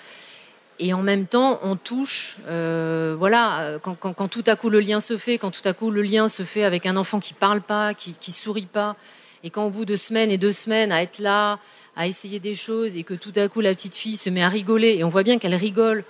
[0.83, 5.01] Et en même temps, on touche, euh, voilà, quand, quand, tout à coup le lien
[5.01, 7.61] se fait, quand tout à coup le lien se fait avec un enfant qui parle
[7.61, 8.97] pas, qui, qui sourit pas,
[9.43, 11.59] et au bout de semaines et deux semaines à être là,
[11.97, 14.49] à essayer des choses, et que tout à coup la petite fille se met à
[14.49, 16.05] rigoler, et on voit bien qu'elle rigole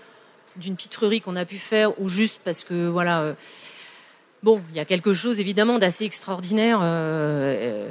[0.57, 3.21] d'une pitrerie qu'on a pu faire, ou juste parce que voilà.
[3.21, 3.35] Euh,
[4.43, 7.89] bon, il y a quelque chose évidemment d'assez extraordinaire, euh,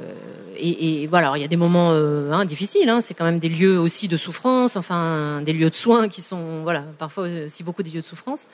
[0.58, 1.34] et, et, voilà.
[1.36, 2.90] Il y a des moments euh, hein, difficiles.
[2.90, 6.22] Hein, c'est quand même des lieux aussi de souffrance, enfin des lieux de soins qui
[6.22, 8.48] sont voilà parfois aussi beaucoup des lieux de souffrance.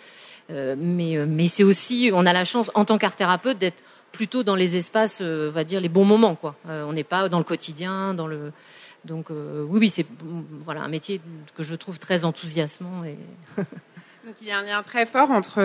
[0.52, 3.84] Euh, mais mais c'est aussi, on a la chance en tant qu'art thérapeute d'être
[4.16, 6.56] plutôt dans les espaces, euh, on va dire les bons moments, quoi.
[6.70, 8.52] Euh, on n'est pas dans le quotidien, dans le.
[9.04, 10.06] Donc euh, oui, oui, c'est
[10.62, 11.22] voilà un métier
[11.56, 13.18] que je trouve très enthousiasmant et.
[14.26, 15.60] Donc il y a un lien très fort entre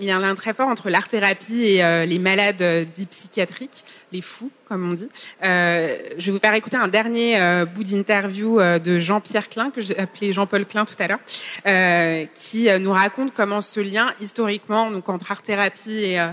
[0.00, 2.86] il y a un lien très fort entre l'art thérapie et euh, les malades euh,
[2.86, 5.10] dits psychiatriques, les fous comme on dit.
[5.44, 9.82] Euh, je vais vous faire écouter un dernier euh, bout d'interview de Jean-Pierre Klein que
[9.82, 15.10] j'ai appelé Jean-Paul Klein tout à l'heure, qui nous raconte comment ce lien historiquement donc
[15.10, 16.30] entre art thérapie et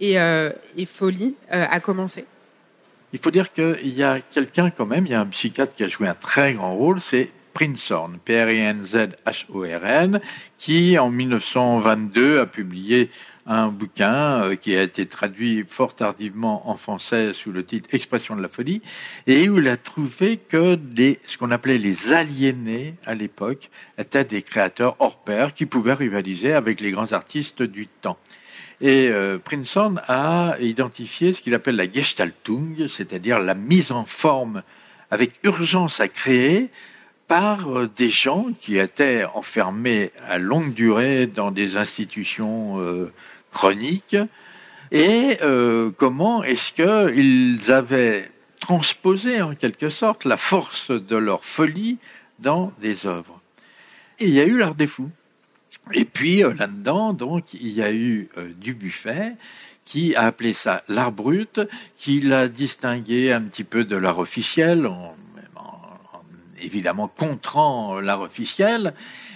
[0.00, 2.24] et, euh, et folie euh, a commencé
[3.12, 5.84] Il faut dire qu'il y a quelqu'un quand même, il y a un psychiatre qui
[5.84, 10.20] a joué un très grand rôle, c'est Prinzhorn, P-R-I-N-Z-H-O-R-N,
[10.56, 13.10] qui en 1922 a publié
[13.46, 18.36] un bouquin euh, qui a été traduit fort tardivement en français sous le titre Expression
[18.36, 18.80] de la folie,
[19.26, 24.24] et où il a trouvé que des, ce qu'on appelait les aliénés à l'époque étaient
[24.24, 28.18] des créateurs hors pair qui pouvaient rivaliser avec les grands artistes du temps.
[28.80, 29.38] Et euh,
[30.06, 34.62] a identifié ce qu'il appelle la Gestaltung, c'est-à-dire la mise en forme
[35.10, 36.70] avec urgence à créer
[37.26, 43.12] par euh, des gens qui étaient enfermés à longue durée dans des institutions euh,
[43.52, 44.16] chroniques
[44.90, 51.98] et euh, comment est-ce qu'ils avaient transposé en quelque sorte la force de leur folie
[52.38, 53.40] dans des œuvres.
[54.18, 55.10] Et il y a eu l'art des fous.
[55.92, 59.36] Et puis euh, là-dedans, donc, il y a eu euh, du buffet
[59.84, 61.60] qui a appelé ça l'art brut,
[61.96, 65.14] qui l'a distingué un petit peu de l'art officiel, en,
[66.60, 68.92] évidemment contrant l'art officiel,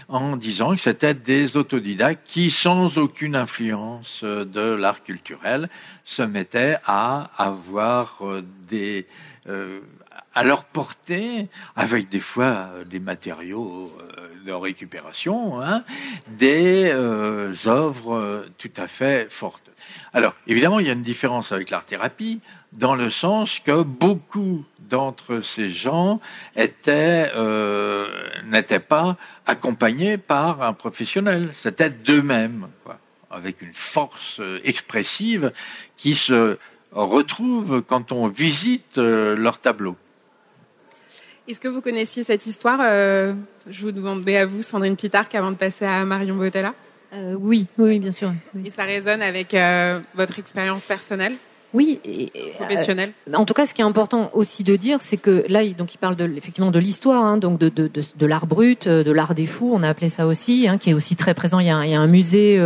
[0.08, 5.70] en disant que c'était des autodidactes qui, sans aucune influence euh, de l'art culturel,
[6.04, 8.22] se mettaient à avoir
[8.68, 9.06] des
[10.34, 13.92] à leur portée, avec des fois des matériaux
[14.44, 15.84] de récupération, hein,
[16.28, 19.70] des euh, œuvres euh, tout à fait fortes.
[20.12, 22.40] Alors, évidemment, il y a une différence avec l'art-thérapie,
[22.72, 26.20] dans le sens que beaucoup d'entre ces gens
[26.56, 28.06] étaient euh,
[28.44, 29.16] n'étaient pas
[29.46, 32.68] accompagnés par un professionnel, c'était d'eux-mêmes,
[33.30, 35.52] avec une force expressive
[35.96, 36.58] qui se
[36.92, 39.96] retrouve quand on visite leur tableau.
[41.48, 43.34] Est-ce que vous connaissiez cette histoire euh,
[43.68, 46.72] Je vous demandais à vous, Sandrine Pitarque, avant de passer à Marion Botella?
[47.14, 48.32] Euh, oui, oui, bien sûr.
[48.64, 51.34] Et ça résonne avec euh, votre expérience personnelle?
[51.74, 53.12] Oui, et, professionnelle?
[53.34, 55.98] en tout cas, ce qui est important aussi de dire, c'est que là, donc, il
[55.98, 59.46] parle de, effectivement de l'histoire, hein, donc de, de, de, l'art brut, de l'art des
[59.46, 61.58] fous, on a appelé ça aussi, hein, qui est aussi très présent.
[61.58, 62.60] Il y a, il y a un musée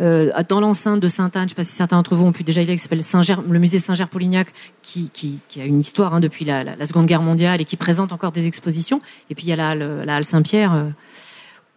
[0.00, 2.44] euh, dans l'enceinte de Sainte-Anne, je ne sais pas si certains d'entre vous ont pu
[2.44, 3.02] déjà y aller, qui s'appelle
[3.50, 7.22] le musée Saint-Ger-Polignac, qui, qui, qui, a une histoire hein, depuis la, la, Seconde Guerre
[7.22, 9.00] mondiale et qui présente encore des expositions.
[9.30, 10.72] Et puis il y a la, la Halle Saint-Pierre.
[10.72, 10.84] Euh,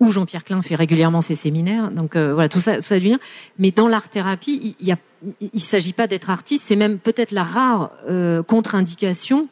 [0.01, 1.91] où Jean-Pierre Klein fait régulièrement ses séminaires.
[1.91, 3.19] Donc euh, voilà, tout ça, tout ça du lien.
[3.59, 4.88] Mais dans l'art-thérapie, il,
[5.39, 9.47] il, il s'agit pas d'être artiste, c'est même peut-être la rare euh, contre-indication.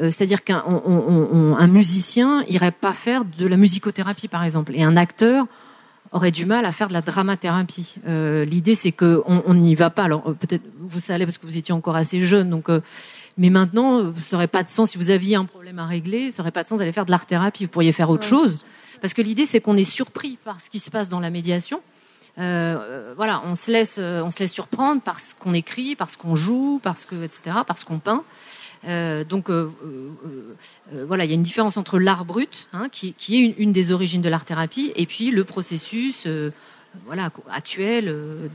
[0.00, 4.96] Euh, c'est-à-dire qu'un un musicien irait pas faire de la musicothérapie, par exemple, et un
[4.96, 5.46] acteur
[6.12, 7.96] aurait du mal à faire de la dramathérapie.
[8.06, 10.04] Euh, L'idée, c'est que on n'y va pas.
[10.04, 12.68] Alors euh, peut-être vous savez parce que vous étiez encore assez jeune, donc.
[12.68, 12.80] Euh,
[13.38, 16.42] mais maintenant, ça n'aurait pas de sens si vous aviez un problème à régler, ça
[16.42, 17.64] n'aurait pas de sens d'aller faire de l'art thérapie.
[17.64, 18.62] Vous pourriez faire autre chose,
[19.00, 21.80] parce que l'idée, c'est qu'on est surpris par ce qui se passe dans la médiation.
[22.38, 26.18] Euh, voilà, on se laisse, on se laisse surprendre par ce qu'on écrit, par ce
[26.18, 28.22] qu'on joue, parce que etc., parce qu'on peint.
[28.88, 29.70] Euh, donc euh,
[30.92, 33.92] euh, voilà, il y a une différence entre l'art brut, hein, qui, est une, des
[33.92, 36.26] origines de l'art thérapie, et puis le processus
[37.06, 38.50] voilà actuel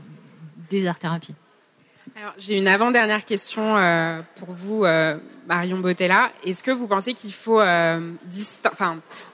[0.70, 1.34] des art thérapies.
[2.16, 3.74] Alors, j'ai une avant-dernière question
[4.36, 4.84] pour vous,
[5.46, 6.32] Marion Botella.
[6.44, 7.60] Est-ce que vous pensez qu'il faut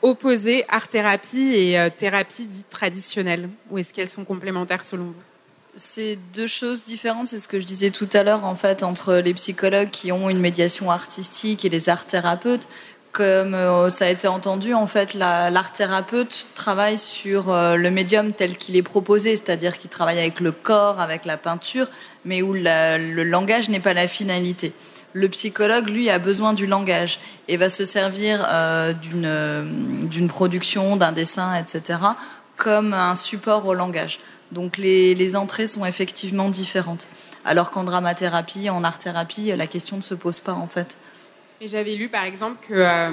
[0.03, 3.49] opposer art-thérapie et thérapie dite traditionnelle?
[3.71, 5.34] Ou est-ce qu'elles sont complémentaires selon vous?
[5.77, 9.15] C'est deux choses différentes, c'est ce que je disais tout à l'heure en fait entre
[9.17, 12.69] les psychologues qui ont une médiation artistique et les art thérapeutes.
[13.13, 18.33] Comme euh, ça a été entendu, en fait, l'art thérapeute travaille sur euh, le médium
[18.33, 21.87] tel qu'il est proposé, c'est-à-dire qu'il travaille avec le corps, avec la peinture,
[22.25, 24.73] mais où le langage n'est pas la finalité.
[25.13, 31.13] Le psychologue, lui, a besoin du langage et va se servir euh, d'une production, d'un
[31.13, 32.01] dessin, etc.,
[32.57, 34.19] comme un support au langage.
[34.55, 37.09] Donc les, entrées sont effectivement différentes.
[37.45, 40.97] Alors qu'en dramathérapie, en art-thérapie, la question ne se pose pas en fait.
[41.61, 43.11] Et j'avais lu par exemple que euh,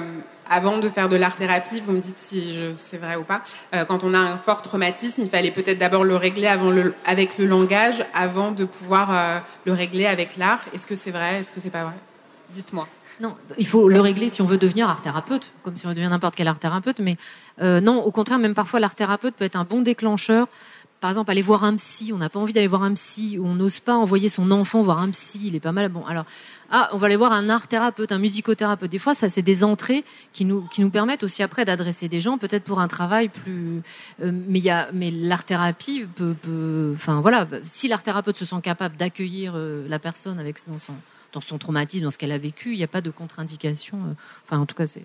[0.48, 3.42] avant de faire de l'art-thérapie, vous me dites si c'est vrai ou pas,
[3.74, 6.72] euh, quand on a un fort traumatisme, il fallait peut-être d'abord le régler avant
[7.04, 10.60] avec le langage avant de pouvoir euh, le régler avec l'art.
[10.72, 11.40] Est-ce que c'est vrai?
[11.40, 11.94] Est-ce que c'est pas vrai?
[12.50, 12.86] Dites-moi.
[13.20, 15.94] Non, il faut le régler si on veut devenir art thérapeute, comme si on veut
[15.94, 16.98] devenir n'importe quel art thérapeute.
[16.98, 17.16] Mais
[17.60, 20.48] non, au contraire, même parfois l'art thérapeute peut être un bon déclencheur
[21.02, 23.44] par exemple, aller voir un psy, on n'a pas envie d'aller voir un psy, ou
[23.44, 25.88] on n'ose pas envoyer son enfant voir un psy, il est pas mal.
[25.88, 26.24] Bon, alors,
[26.70, 28.88] ah, on va aller voir un art thérapeute, un musicothérapeute.
[28.88, 32.20] Des fois, ça, c'est des entrées qui nous qui nous permettent aussi après d'adresser des
[32.20, 33.82] gens, peut-être pour un travail plus.
[34.22, 38.60] Euh, mais il mais l'art thérapie peut, peut, enfin voilà, si l'art thérapeute se sent
[38.62, 40.94] capable d'accueillir euh, la personne avec dans son
[41.32, 43.96] dans son traumatisme, dans ce qu'elle a vécu, il n'y a pas de contre-indication.
[43.96, 44.14] Euh,
[44.46, 45.04] enfin, en tout cas, c'est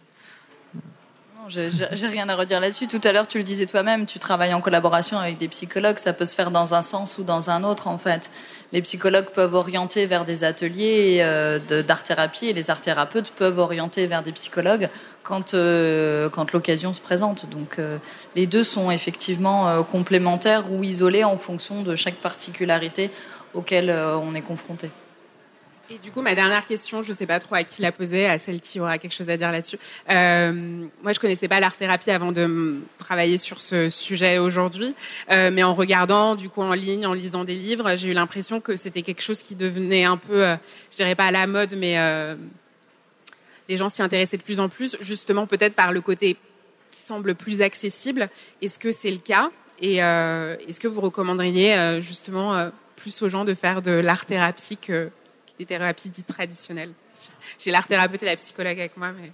[1.50, 2.88] J'ai rien à redire là-dessus.
[2.88, 5.98] Tout à l'heure, tu le disais toi-même, tu travailles en collaboration avec des psychologues.
[5.98, 8.30] Ça peut se faire dans un sens ou dans un autre, en fait.
[8.74, 14.24] Les psychologues peuvent orienter vers des ateliers euh, d'art-thérapie et les art-thérapeutes peuvent orienter vers
[14.24, 14.90] des psychologues
[15.24, 17.50] quand, euh, quand l'occasion se présente.
[17.50, 17.98] Donc, euh,
[18.36, 23.12] les deux sont effectivement euh, complémentaires ou isolés en fonction de chaque particularité
[23.54, 24.92] auquel euh, on est confronté.
[25.90, 28.26] Et du coup, ma dernière question, je ne sais pas trop à qui la poser,
[28.26, 29.78] à celle qui aura quelque chose à dire là-dessus.
[30.10, 30.52] Euh,
[31.02, 34.94] moi, je connaissais pas l'art-thérapie avant de travailler sur ce sujet aujourd'hui,
[35.32, 38.60] euh, mais en regardant du coup en ligne, en lisant des livres, j'ai eu l'impression
[38.60, 40.58] que c'était quelque chose qui devenait un peu, euh,
[40.92, 42.36] je dirais pas à la mode, mais euh,
[43.70, 46.36] les gens s'y intéressaient de plus en plus, justement peut-être par le côté
[46.92, 48.30] qui semble plus accessible.
[48.62, 49.52] Est-ce que c'est le cas?
[49.80, 55.12] Et euh, est-ce que vous recommanderiez justement plus aux gens de faire de l'art-thérapie que
[55.60, 56.92] des thérapies dites traditionnelles.
[57.60, 59.32] J'ai l'art thérapeute et la psychologue avec moi, mais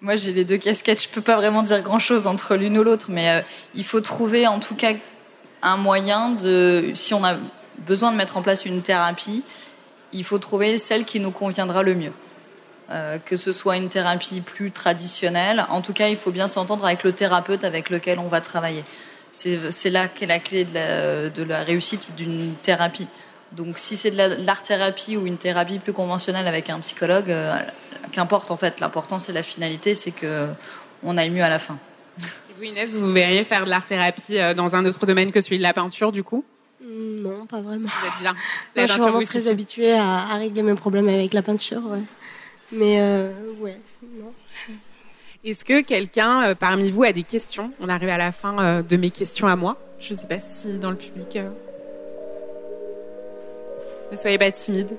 [0.00, 1.02] moi j'ai les deux casquettes.
[1.02, 3.42] Je peux pas vraiment dire grand chose entre l'une ou l'autre, mais euh,
[3.74, 4.94] il faut trouver en tout cas
[5.62, 7.36] un moyen de, si on a
[7.78, 9.44] besoin de mettre en place une thérapie,
[10.12, 12.12] il faut trouver celle qui nous conviendra le mieux.
[12.90, 16.84] Euh, que ce soit une thérapie plus traditionnelle, en tout cas il faut bien s'entendre
[16.84, 18.84] avec le thérapeute avec lequel on va travailler.
[19.30, 23.08] C'est là qu'est la clé de la, de la réussite d'une thérapie.
[23.56, 27.56] Donc si c'est de l'art-thérapie ou une thérapie plus conventionnelle avec un psychologue, euh,
[28.12, 28.80] qu'importe en fait.
[28.80, 30.48] L'important c'est la finalité, c'est que
[31.02, 31.78] on aille mieux à la fin.
[32.18, 35.58] Et vous Inès, vous verriez faire de l'art-thérapie euh, dans un autre domaine que celui
[35.58, 36.44] de la peinture du coup?
[36.84, 37.88] Non, pas vraiment.
[37.88, 38.32] Vous êtes bien.
[38.74, 41.82] La Moi, je suis vraiment très habituée à, à, régler mes problèmes avec la peinture.
[41.86, 42.00] Ouais.
[42.72, 43.30] Mais euh,
[43.60, 43.78] ouais,
[44.18, 44.32] non.
[45.44, 47.72] Est-ce que quelqu'un euh, parmi vous a des questions?
[47.80, 49.76] On arrive à la fin euh, de mes questions à moi.
[49.98, 51.38] Je ne sais pas si dans le public.
[54.12, 54.90] Ne soyez pas timide.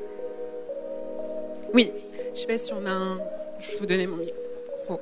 [1.71, 1.91] Oui,
[2.33, 3.19] je sais pas si on a un.
[3.59, 4.99] Je vais vous donner mon micro.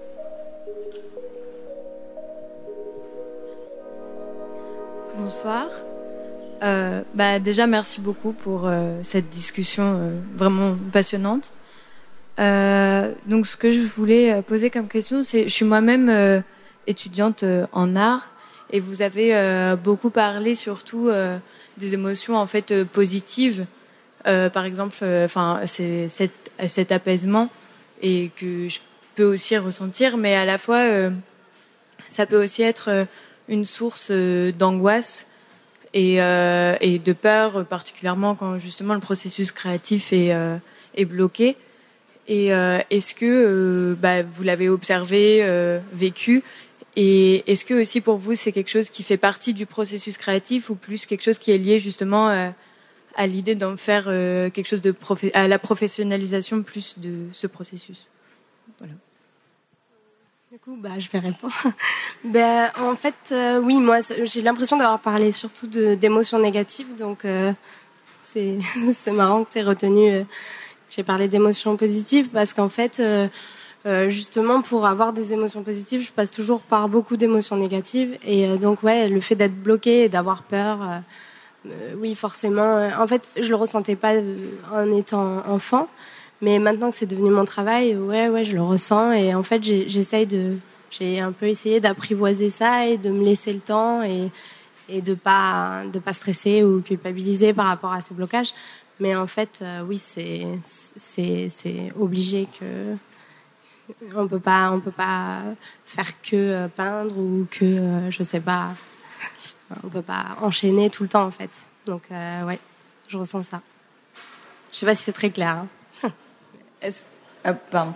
[5.18, 5.68] Bonsoir.
[6.62, 11.54] Euh, bah déjà, merci beaucoup pour euh, cette discussion euh, vraiment passionnante.
[12.38, 16.44] Donc, ce que je voulais poser comme question, c'est, je suis moi-même
[16.88, 18.32] étudiante en art,
[18.72, 21.12] et vous avez beaucoup parlé surtout
[21.78, 23.68] des émotions en fait positives
[24.28, 27.50] euh, par exemple, enfin, c'est cet, cet, apaisement
[28.02, 28.80] et que je
[29.16, 31.10] peux aussi ressentir, mais à la fois, euh,
[32.10, 33.08] ça peut aussi être
[33.48, 35.28] une source d'angoisse
[35.94, 40.36] et, et, de peur, particulièrement quand justement le processus créatif est,
[40.96, 41.58] est bloqué.
[42.28, 45.46] Et est-ce que bah, vous l'avez observé,
[45.94, 46.44] vécu
[46.96, 50.70] et est-ce que aussi pour vous c'est quelque chose qui fait partie du processus créatif
[50.70, 52.54] ou plus quelque chose qui est lié justement à
[53.20, 54.94] l'idée d'en faire euh, quelque chose de
[55.34, 58.08] à la professionnalisation plus de ce processus.
[58.80, 58.94] Voilà.
[60.52, 61.54] Du coup, bah, je vais répondre.
[62.26, 67.54] ben, en fait, euh, oui, moi, j'ai l'impression d'avoir parlé surtout d'émotions négatives, donc euh,
[68.24, 68.58] c'est
[69.12, 70.10] marrant que tu aies retenu.
[70.10, 70.24] Euh,
[70.90, 73.02] j'ai parlé d'émotions positives parce qu'en fait,
[73.86, 78.58] euh, justement, pour avoir des émotions positives, je passe toujours par beaucoup d'émotions négatives, et
[78.58, 80.98] donc ouais, le fait d'être bloqué et d'avoir peur euh,
[81.98, 82.90] oui, forcément.
[82.98, 85.88] En fait, je le ressentais pas euh, en étant enfant,
[86.42, 89.12] mais maintenant que c'est devenu mon travail, ouais, ouais, je le ressens.
[89.14, 90.58] Et en fait, j'essaye de,
[90.90, 94.32] j'ai un peu essayé d'apprivoiser ça et de me laisser le temps et
[95.02, 98.54] de pas de pas stresser ou culpabiliser par rapport à ces blocages.
[99.00, 102.96] Mais en fait, euh, oui, c'est c'est c'est obligé que
[104.16, 105.42] on peut pas on peut pas
[105.86, 108.70] faire que peindre ou que je sais pas
[109.84, 111.50] on peut pas enchaîner tout le temps en fait.
[111.86, 112.60] Donc euh, ouais,
[113.08, 113.62] je ressens ça.
[114.72, 115.66] Je sais pas si c'est très clair.
[116.04, 116.12] Hein.
[117.44, 117.94] Ah, pardon.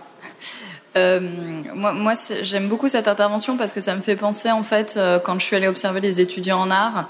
[0.96, 1.20] Euh,
[1.74, 5.38] moi, j'aime beaucoup cette intervention parce que ça me fait penser en fait euh, quand
[5.38, 7.08] je suis allée observer les étudiants en art.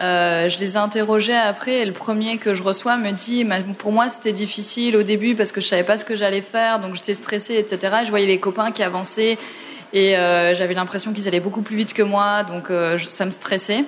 [0.00, 3.46] Euh, je les ai interrogés après et le premier que je reçois me dit
[3.78, 6.80] pour moi c'était difficile au début parce que je savais pas ce que j'allais faire
[6.80, 9.38] donc j'étais stressée etc et je voyais les copains qui avançaient
[9.92, 12.72] et j'avais l'impression qu'ils allaient beaucoup plus vite que moi donc
[13.08, 13.84] ça me stressait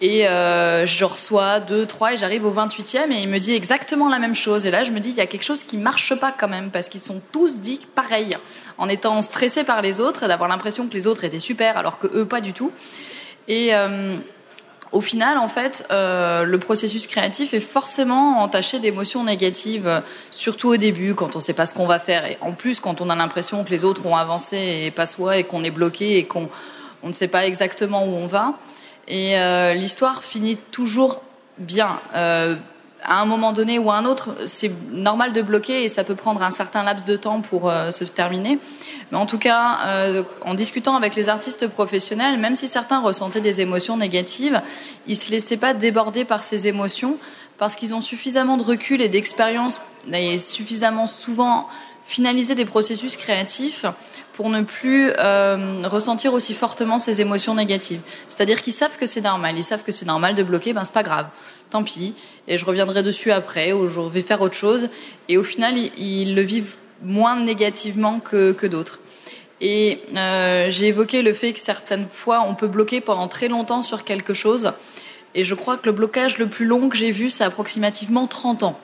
[0.00, 4.08] et euh, je reçois deux, trois, et j'arrive au 28e, et il me dit exactement
[4.08, 4.64] la même chose.
[4.64, 6.70] Et là, je me dis, il y a quelque chose qui marche pas quand même,
[6.70, 8.30] parce qu'ils sont tous dit pareil,
[8.78, 12.06] en étant stressés par les autres, d'avoir l'impression que les autres étaient super, alors que
[12.14, 12.72] eux, pas du tout.
[13.46, 14.16] Et euh,
[14.92, 20.76] au final, en fait, euh, le processus créatif est forcément entaché d'émotions négatives, surtout au
[20.78, 22.24] début, quand on sait pas ce qu'on va faire.
[22.24, 25.36] Et en plus, quand on a l'impression que les autres ont avancé et pas soi,
[25.36, 26.48] et qu'on est bloqué, et qu'on
[27.02, 28.54] on ne sait pas exactement où on va.
[29.10, 31.22] Et euh, l'histoire finit toujours
[31.58, 32.00] bien.
[32.14, 32.54] Euh,
[33.02, 36.14] à un moment donné ou à un autre, c'est normal de bloquer et ça peut
[36.14, 38.58] prendre un certain laps de temps pour euh, se terminer.
[39.10, 39.78] Mais en tout cas,
[40.44, 44.62] en discutant avec les artistes professionnels, même si certains ressentaient des émotions négatives,
[45.08, 47.16] ils se laissaient pas déborder par ces émotions
[47.58, 49.80] parce qu'ils ont suffisamment de recul et d'expérience
[50.12, 51.66] et suffisamment souvent
[52.10, 53.86] finalisé des processus créatifs
[54.32, 58.00] pour ne plus euh, ressentir aussi fortement ces émotions négatives.
[58.28, 60.92] C'est-à-dire qu'ils savent que c'est normal, ils savent que c'est normal de bloquer, ben c'est
[60.92, 61.28] pas grave,
[61.70, 62.14] tant pis,
[62.48, 64.88] et je reviendrai dessus après, ou je vais faire autre chose.
[65.28, 68.98] Et au final, ils, le vivent moins négativement que, que d'autres.
[69.60, 73.82] Et euh, j'ai évoqué le fait que certaines fois, on peut bloquer pendant très longtemps
[73.82, 74.72] sur quelque chose.
[75.36, 78.64] Et je crois que le blocage le plus long que j'ai vu, c'est approximativement 30
[78.64, 78.80] ans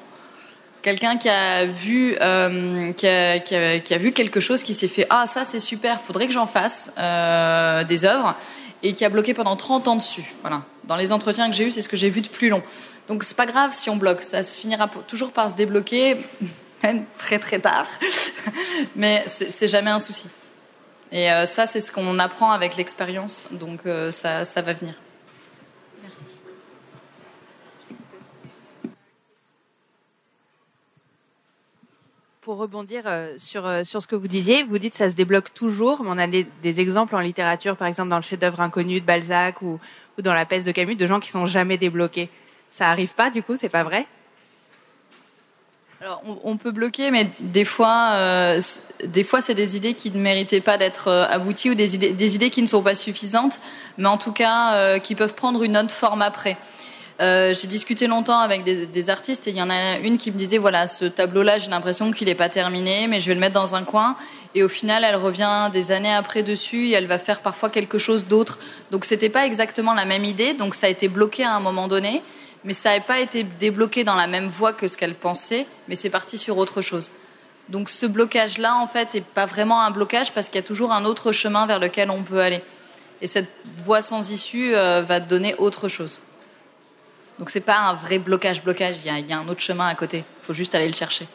[0.87, 5.45] quelqu'un qui a vu euh, qui, a, vu quelque chose qui s'est fait ah ça
[5.45, 8.37] c'est super faudrait que j'en fasse euh, des œuvres
[8.84, 10.32] et qui a bloqué pendant 30 ans dessus.
[10.43, 10.62] Voilà.
[10.84, 12.62] Dans les entretiens que j'ai eu c'est ce que j'ai vu de plus long.
[13.09, 14.22] Donc c'est pas grave si on bloque.
[14.22, 16.18] Ça se finira toujours par se débloquer
[16.84, 17.89] même très très tard.
[18.95, 20.28] Mais c'est jamais un souci.
[21.11, 23.49] Et euh, ça c'est ce qu'on apprend avec l'expérience.
[23.51, 23.80] Donc
[24.11, 24.95] ça va venir
[32.47, 35.16] pour rebondir euh, sur, euh, sur ce que vous disiez, vous dites que ça se
[35.16, 36.47] débloque toujours, mais on a des,
[36.80, 39.80] exemples en littérature, par exemple dans le chef-d'œuvre inconnu de Balzac ou,
[40.18, 42.30] dans la peste de Camus, de gens qui sont jamais débloqués.
[42.70, 44.07] Ça arrive pas, du coup, c'est pas vrai?
[46.01, 48.61] Alors, on, peut bloquer, mais des fois, euh,
[49.05, 52.36] des fois, c'est des idées qui ne méritaient pas d'être abouties ou des idées, des
[52.36, 53.59] idées qui ne sont pas suffisantes,
[53.99, 56.57] mais en tout cas, qui peuvent prendre une autre forme après.
[57.19, 60.31] Euh, j'ai discuté longtemps avec des, des, artistes et il y en a une qui
[60.31, 63.41] me disait voilà ce tableau-là j'ai l'impression qu'il n'est pas terminé mais je vais le
[63.41, 64.17] mettre dans un coin.
[64.55, 67.97] Et au final elle revient des années après dessus et elle va faire parfois quelque
[67.97, 68.59] chose d'autre.
[68.91, 70.53] Donc c'était pas exactement la même idée.
[70.53, 72.23] Donc ça a été bloqué à un moment donné
[72.64, 75.95] mais ça n'a pas été débloqué dans la même voie que ce qu'elle pensait mais
[75.95, 77.11] c'est parti sur autre chose.
[77.71, 80.67] Donc ce blocage là en fait est pas vraiment un blocage parce qu'il y a
[80.67, 82.61] toujours un autre chemin vers lequel on peut aller.
[83.23, 83.49] Et cette
[83.79, 86.21] voie sans issue euh, va donner autre chose
[87.39, 90.18] donc c'est pas un vrai blocage blocage, il y, a, un autre chemin à côté.
[90.18, 91.26] Il faut juste aller le chercher.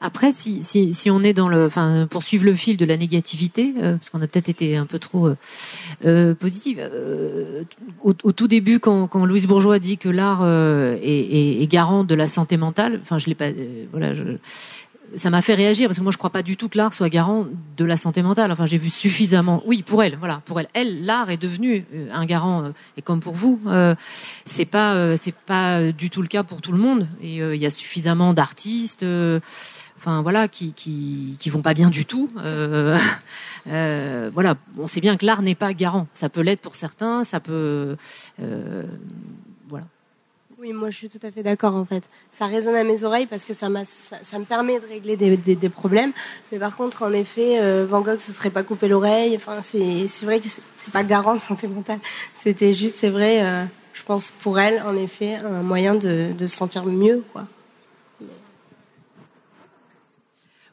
[0.00, 3.74] Après, si, si, on est dans le, enfin, pour suivre le fil de la négativité,
[3.78, 5.36] euh, parce qu'on a peut-être été un peu trop euh,
[6.04, 6.78] euh positive.
[6.80, 7.64] Euh,
[8.04, 12.14] au, tout début, quand, quand Louise Bourgeois dit que l'art est, est, est, garant de
[12.14, 13.48] la santé mentale, enfin, je l'ai pas,
[13.90, 14.22] voilà, je,
[15.16, 17.08] ça m'a fait réagir parce que moi je crois pas du tout que l'art soit
[17.08, 17.46] garant
[17.76, 18.52] de la santé mentale.
[18.52, 19.62] Enfin, j'ai vu suffisamment.
[19.66, 22.64] Oui, pour elle, voilà, pour elle, elle, l'art est devenu euh, un garant.
[22.64, 23.94] Euh, et comme pour vous, euh,
[24.44, 27.08] c'est pas, c'est pas du tout le cas pour tout le monde.
[27.22, 29.04] Et il y a suffisamment d'artistes.
[29.96, 32.28] Enfin voilà, qui, qui qui vont pas bien du tout.
[33.66, 36.06] voilà, on sait bien que l'art n'est pas garant.
[36.14, 37.96] Ça peut l'être pour certains, ça peut.
[40.68, 42.10] Oui, moi je suis tout à fait d'accord en fait.
[42.30, 46.12] Ça résonne à mes oreilles parce que ça, me permet de régler des, problèmes.
[46.52, 49.34] Mais par contre, en effet, euh, Van Gogh se serait pas coupé l'oreille.
[49.34, 52.00] Enfin, c'est vrai que c'est pas garant de santé mentale.
[52.34, 53.64] C'était juste, c'est vrai, euh,
[53.94, 57.46] je pense pour elle, en effet, un moyen de, de se sentir mieux, quoi.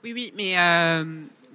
[0.04, 1.06] Oui, oui, mais euh,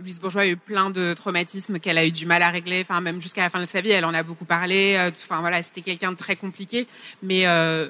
[0.01, 2.80] Louise Bourgeois a eu plein de traumatismes qu'elle a eu du mal à régler.
[2.80, 4.97] Enfin, même jusqu'à la fin de sa vie, elle en a beaucoup parlé.
[4.97, 6.86] Euh, enfin, voilà, c'était quelqu'un de très compliqué.
[7.22, 7.88] Mais euh,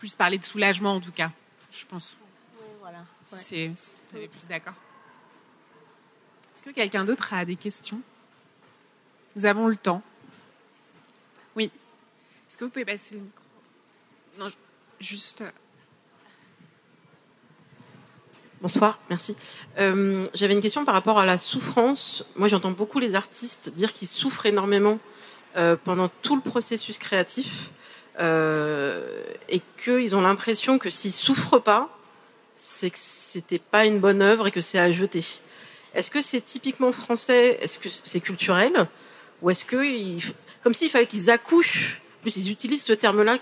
[0.00, 1.30] plus parler de soulagement en tout cas,
[1.70, 2.16] je pense.
[2.58, 3.04] Oui, voilà.
[3.22, 3.70] C'est,
[4.10, 4.72] plus d'accord.
[6.56, 8.00] Est-ce que quelqu'un d'autre a des questions?
[9.36, 10.02] Nous avons le temps.
[11.54, 11.70] Oui.
[12.48, 13.44] Est-ce que vous pouvez passer le micro?
[14.38, 14.46] Non,
[15.00, 15.42] juste.
[15.42, 15.50] Euh.
[18.62, 19.36] Bonsoir, merci.
[19.78, 22.24] Euh, j'avais une question par rapport à la souffrance.
[22.36, 24.98] Moi, j'entends beaucoup les artistes dire qu'ils souffrent énormément
[25.56, 27.70] euh, pendant tout le processus créatif
[28.20, 31.88] euh, et qu'ils ont l'impression que s'ils souffrent pas,
[32.56, 35.24] c'est que c'était pas une bonne œuvre et que c'est à jeter.
[35.94, 37.58] Est-ce que c'est typiquement français?
[37.62, 38.86] Est-ce que c'est culturel?
[39.42, 39.82] Ou est-ce que,
[40.62, 42.02] comme s'il fallait qu'ils accouchent?
[42.18, 43.38] En plus, ils utilisent ce terme-là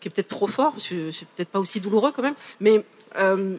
[0.00, 2.36] qui est peut-être trop fort, parce que c'est peut-être pas aussi douloureux quand même.
[2.60, 2.84] Mais
[3.16, 3.56] euh,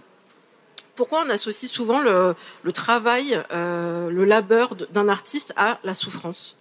[0.95, 6.55] pourquoi on associe souvent le, le travail, euh, le labeur d'un artiste à la souffrance?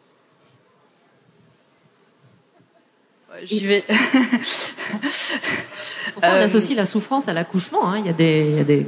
[3.44, 3.84] J'y vais.
[6.12, 7.98] Pourquoi on associe la souffrance à l'accouchement hein?
[7.98, 8.84] Il y a des, il y a des,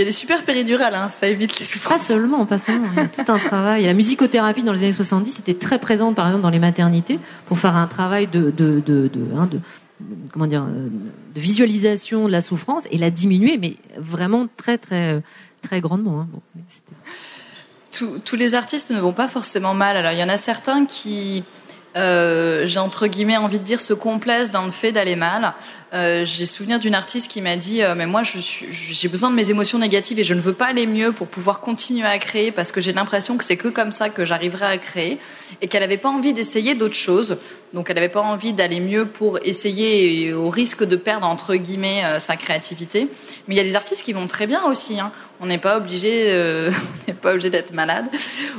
[0.00, 1.98] y a des super péridurales, hein, ça évite les souffrances.
[1.98, 2.88] Pas seulement, pas seulement.
[2.92, 3.84] Il y a tout un travail.
[3.84, 7.58] La musicothérapie dans les années 70 était très présente, par exemple, dans les maternités, pour
[7.58, 9.60] faire un travail de, de, de, de, hein, de
[10.32, 10.88] comment dire, euh,
[11.34, 15.22] de visualisation de la souffrance et la diminuer, mais vraiment très, très,
[15.60, 16.20] très grandement.
[16.20, 16.28] Hein.
[16.32, 16.40] Bon,
[18.24, 19.96] tous les artistes ne vont pas forcément mal.
[19.96, 21.44] Alors il y en a certains qui,
[21.96, 25.54] euh, j'ai entre guillemets envie de dire, se complaisent dans le fait d'aller mal.
[25.92, 29.28] Euh, j'ai souvenir d'une artiste qui m'a dit euh, mais moi je suis j'ai besoin
[29.28, 32.16] de mes émotions négatives et je ne veux pas aller mieux pour pouvoir continuer à
[32.20, 35.18] créer parce que j'ai l'impression que c'est que comme ça que j'arriverai à créer
[35.60, 37.38] et qu'elle n'avait pas envie d'essayer d'autres choses
[37.72, 42.04] donc elle n'avait pas envie d'aller mieux pour essayer au risque de perdre entre guillemets
[42.04, 43.08] euh, sa créativité
[43.46, 45.12] mais il y a des artistes qui vont très bien aussi hein.
[45.40, 46.70] on n'est pas obligé euh,
[47.08, 48.06] n'est pas obligé d'être malade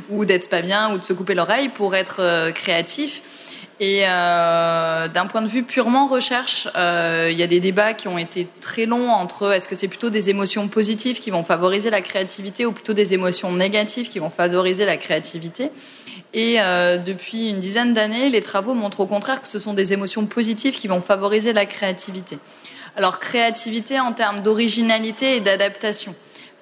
[0.09, 3.21] ou d'être pas bien ou de se couper l'oreille pour être créatif
[3.81, 8.07] et euh, d'un point de vue purement recherche, euh, il y a des débats qui
[8.07, 11.89] ont été très longs entre est-ce que c'est plutôt des émotions positives qui vont favoriser
[11.89, 15.71] la créativité ou plutôt des émotions négatives qui vont favoriser la créativité?
[16.33, 19.93] Et euh, depuis une dizaine d'années, les travaux montrent au contraire que ce sont des
[19.93, 22.39] émotions positives qui vont favoriser la créativité.
[22.95, 26.15] Alors créativité en termes d'originalité et d'adaptation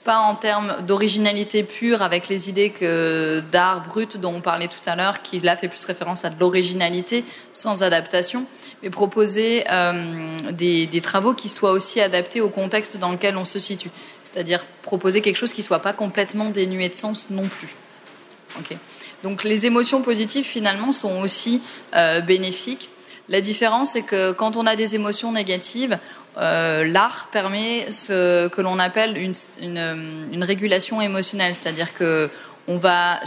[0.03, 4.81] pas en termes d'originalité pure avec les idées que d'art brut dont on parlait tout
[4.87, 8.45] à l'heure, qui là fait plus référence à de l'originalité sans adaptation,
[8.81, 13.45] mais proposer euh, des, des, travaux qui soient aussi adaptés au contexte dans lequel on
[13.45, 13.91] se situe,
[14.23, 17.69] c'est-à-dire proposer quelque chose qui soit pas complètement dénué de sens non plus.
[18.59, 18.77] Okay.
[19.23, 21.61] Donc les émotions positives finalement sont aussi
[21.95, 22.89] euh, bénéfiques.
[23.27, 25.99] La différence, c'est que quand on a des émotions négatives,
[26.37, 32.29] euh, l'art permet ce que l'on appelle une, une, une, régulation émotionnelle, c'est-à-dire que
[32.67, 33.19] on va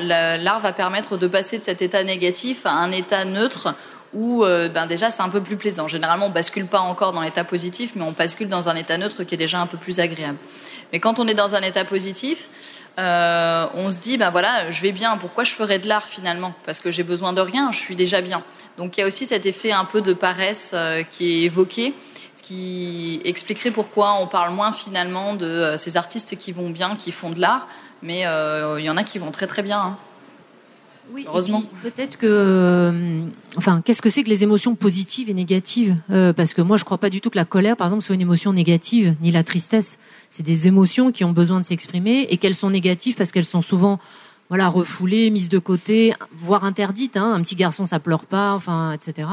[0.00, 3.74] l'art va permettre de passer de cet état négatif à un état neutre
[4.14, 5.86] où euh, ben déjà c'est un peu plus plaisant.
[5.86, 9.24] Généralement on bascule pas encore dans l'état positif, mais on bascule dans un état neutre
[9.24, 10.38] qui est déjà un peu plus agréable.
[10.92, 12.48] Mais quand on est dans un état positif,
[12.98, 15.16] euh, on se dit ben voilà je vais bien.
[15.18, 16.54] Pourquoi je ferais de l'art finalement?
[16.64, 18.42] Parce que j'ai besoin de rien, je suis déjà bien.
[18.78, 21.94] Donc il y a aussi cet effet un peu de paresse euh, qui est évoqué
[22.46, 27.10] qui expliquerait pourquoi on parle moins finalement de euh, ces artistes qui vont bien, qui
[27.10, 27.66] font de l'art,
[28.02, 29.80] mais euh, il y en a qui vont très très bien.
[29.80, 29.98] Hein.
[31.12, 31.62] Oui, heureusement.
[31.82, 33.26] Peut-être que, euh,
[33.56, 36.98] enfin, qu'est-ce que c'est que les émotions positives et négatives Parce que moi, je crois
[36.98, 39.98] pas du tout que la colère, par exemple, soit une émotion négative, ni la tristesse.
[40.30, 43.62] C'est des émotions qui ont besoin de s'exprimer et qu'elles sont négatives parce qu'elles sont
[43.62, 43.98] souvent
[44.48, 47.16] voilà, refoulée, mise de côté, voire interdite.
[47.16, 47.32] Hein.
[47.32, 49.28] Un petit garçon, ça pleure pas, enfin, etc.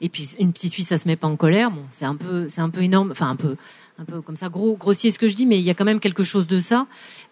[0.00, 1.70] Et puis une petite fille, ça se met pas en colère.
[1.70, 3.56] Bon, c'est un peu, c'est un peu énorme, enfin un peu,
[3.98, 5.84] un peu comme ça, gros, grossier ce que je dis, mais il y a quand
[5.84, 6.86] même quelque chose de ça.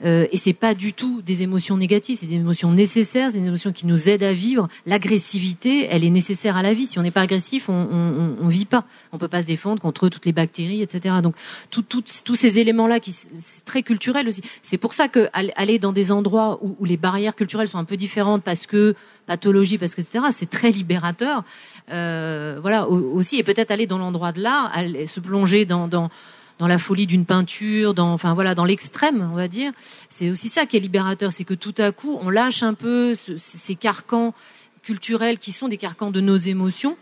[0.05, 3.47] Euh, et c'est pas du tout des émotions négatives, c'est des émotions nécessaires, c'est des
[3.47, 4.68] émotions qui nous aident à vivre.
[4.87, 6.87] L'agressivité, elle est nécessaire à la vie.
[6.87, 8.85] Si on n'est pas agressif, on, on, on, vit pas.
[9.12, 11.16] On peut pas se défendre contre toutes les bactéries, etc.
[11.22, 11.35] Donc
[11.70, 14.43] tout, tout, tous ces éléments-là, qui c'est très culturel aussi.
[14.62, 17.84] C'est pour ça que aller dans des endroits où, où les barrières culturelles sont un
[17.84, 18.94] peu différentes, parce que
[19.26, 20.26] pathologie, parce que etc.
[20.32, 21.44] C'est très libérateur.
[21.90, 24.72] Euh, voilà aussi, et peut-être aller dans l'endroit de l'art,
[25.06, 26.10] se plonger dans, dans
[26.58, 29.72] dans la folie d'une peinture, dans, enfin voilà, dans l'extrême, on va dire.
[30.10, 33.14] C'est aussi ça qui est libérateur, c'est que tout à coup, on lâche un peu
[33.16, 34.32] ces carcans
[34.82, 36.96] culturels qui sont des carcans de nos émotions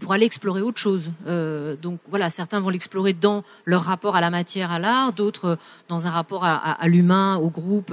[0.00, 1.10] pour aller explorer autre chose.
[1.26, 5.58] Euh, donc voilà, certains vont l'explorer dans leur rapport à la matière, à l'art, d'autres
[5.88, 7.92] dans un rapport à, à, l'humain, au groupe.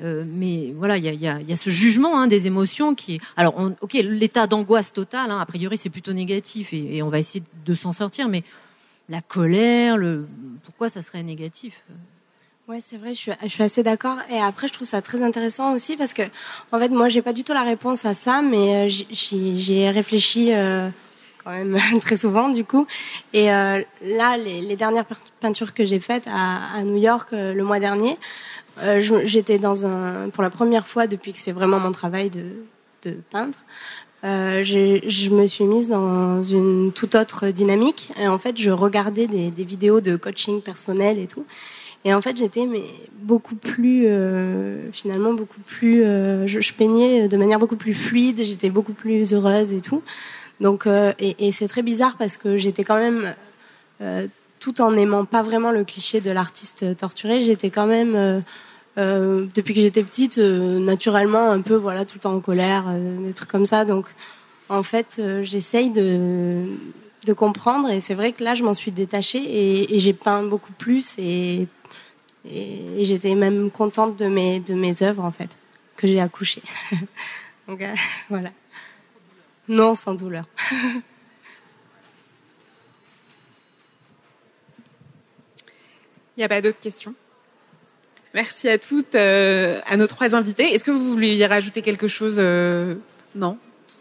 [0.00, 2.94] Euh, mais voilà, il y a, y, a, y a, ce jugement hein, des émotions
[2.94, 3.20] qui est.
[3.36, 7.08] Alors, on, ok, l'état d'angoisse totale, hein, a priori, c'est plutôt négatif et, et on
[7.08, 8.42] va essayer de s'en sortir, mais
[9.08, 10.26] la colère, le
[10.64, 11.84] pourquoi ça serait négatif?
[12.68, 14.18] Ouais, c'est vrai, je suis, je suis assez d'accord.
[14.30, 16.22] Et après, je trouve ça très intéressant aussi parce que,
[16.70, 19.90] en fait, moi, j'ai pas du tout la réponse à ça, mais euh, j'y ai
[19.90, 20.88] réfléchi euh,
[21.44, 22.86] quand même très souvent, du coup.
[23.32, 25.06] Et euh, là, les, les, dernières
[25.40, 28.18] peintures que j'ai faites à, à, New York euh, le mois dernier,
[28.82, 32.44] euh, j'étais dans un, pour la première fois depuis que c'est vraiment mon travail de,
[33.02, 33.58] de peintre,
[34.24, 38.12] euh, je me suis mise dans une toute autre dynamique.
[38.20, 41.44] Et en fait, je regardais des, des vidéos de coaching personnel et tout.
[42.04, 42.82] Et en fait, j'étais mais
[43.20, 46.02] beaucoup plus, euh, finalement, beaucoup plus.
[46.04, 48.42] Euh, je, je, peignais de manière beaucoup plus fluide.
[48.44, 50.02] J'étais beaucoup plus heureuse et tout.
[50.62, 53.34] Donc, euh, et, c'est très bizarre parce que j'étais quand même,
[54.00, 54.26] euh,
[54.60, 58.42] tout en n'aimant pas vraiment le cliché de l'artiste torturé, j'étais quand même
[58.98, 62.84] euh, depuis que j'étais petite, euh, naturellement, un peu, voilà, tout le temps en colère,
[62.88, 63.84] euh, des trucs comme ça.
[63.84, 64.06] Donc,
[64.68, 66.66] en fait, euh, j'essaye de,
[67.36, 67.90] comprendre.
[67.90, 69.38] Et c'est vrai que là, je m'en suis détachée
[69.94, 71.16] et, j'ai peint beaucoup plus.
[71.18, 71.66] Et
[72.44, 75.50] j'étais même contente de mes, de mes œuvres, en fait,
[75.96, 76.62] que j'ai accouchées.
[77.68, 77.82] Donc,
[78.28, 78.50] voilà.
[79.68, 80.44] Non, sans douleur.
[86.36, 87.14] Il n'y a pas d'autres questions?
[88.34, 90.74] Merci à toutes, euh, à nos trois invités.
[90.74, 92.94] Est-ce que vous vouliez rajouter quelque chose euh...
[93.34, 93.58] Non?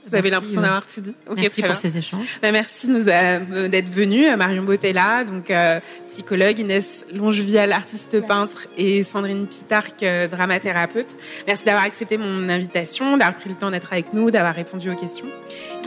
[0.08, 1.14] Vous avez l'impression d'avoir tout dit?
[1.36, 2.26] merci pour ces échanges.
[2.42, 5.80] Bah, merci nous d'être venus, Marion Botella, donc euh,
[6.10, 11.16] psychologue, Inès Longevial, artiste peintre, et Sandrine Pitarque, euh, dramathérapeute.
[11.48, 14.96] Merci d'avoir accepté mon invitation, d'avoir pris le temps d'être avec nous, d'avoir répondu aux
[14.96, 15.28] questions.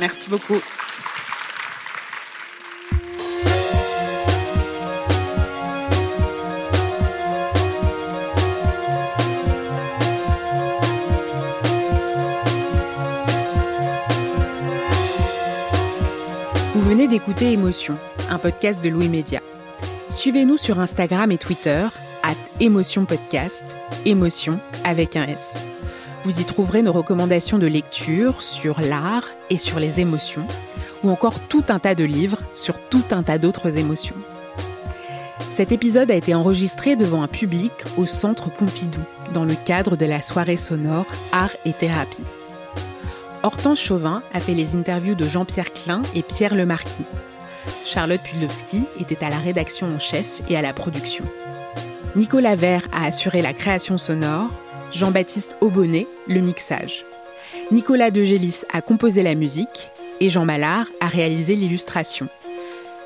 [0.00, 0.61] Merci beaucoup.
[17.07, 17.98] D'écouter Émotion,
[18.30, 19.40] un podcast de Louis Média.
[20.11, 21.86] Suivez-nous sur Instagram et Twitter,
[22.22, 23.64] at Émotion Podcast,
[24.07, 25.55] Émotion avec un S.
[26.24, 30.46] Vous y trouverez nos recommandations de lecture sur l'art et sur les émotions,
[31.02, 34.16] ou encore tout un tas de livres sur tout un tas d'autres émotions.
[35.50, 39.02] Cet épisode a été enregistré devant un public au Centre Pompidou,
[39.34, 42.22] dans le cadre de la soirée sonore Art et Thérapie.
[43.45, 47.05] Hortense Chauvin a fait les interviews de Jean-Pierre Klein et Pierre Lemarquis.
[47.84, 51.26] Charlotte Pudlowski était à la rédaction en chef et à la production.
[52.16, 54.49] Nicolas Vert a assuré la création sonore,
[54.92, 57.05] Jean-Baptiste Aubonnet le mixage.
[57.70, 59.90] Nicolas Degélis a composé la musique
[60.20, 62.28] et Jean Mallard a réalisé l'illustration.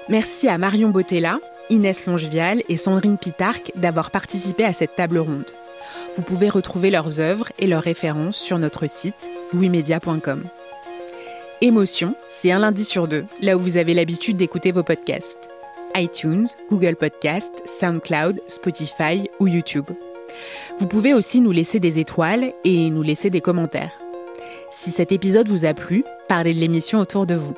[0.09, 5.51] Merci à Marion Botella, Inès Longevial et Sandrine Pitarque d'avoir participé à cette table ronde.
[6.17, 9.17] Vous pouvez retrouver leurs œuvres et leurs références sur notre site
[9.53, 10.45] louismedia.com.
[11.61, 15.49] Émotion, c'est un lundi sur deux, là où vous avez l'habitude d'écouter vos podcasts.
[15.97, 19.87] iTunes, Google Podcast, SoundCloud, Spotify ou YouTube.
[20.79, 23.93] Vous pouvez aussi nous laisser des étoiles et nous laisser des commentaires.
[24.71, 27.55] Si cet épisode vous a plu, parlez de l'émission autour de vous.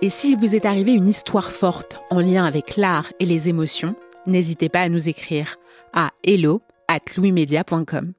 [0.00, 3.94] Et s'il vous est arrivé une histoire forte en lien avec l'art et les émotions,
[4.26, 5.56] n'hésitez pas à nous écrire
[5.92, 8.12] à hello at louismedia.com.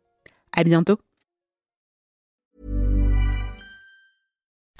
[0.55, 1.12] À bientôt!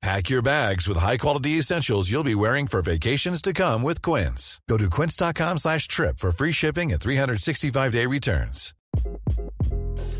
[0.00, 4.60] Pack your bags with high-quality essentials you'll be wearing for vacations to come with Quince.
[4.68, 8.74] Go to quince.com slash trip for free shipping and 365-day returns.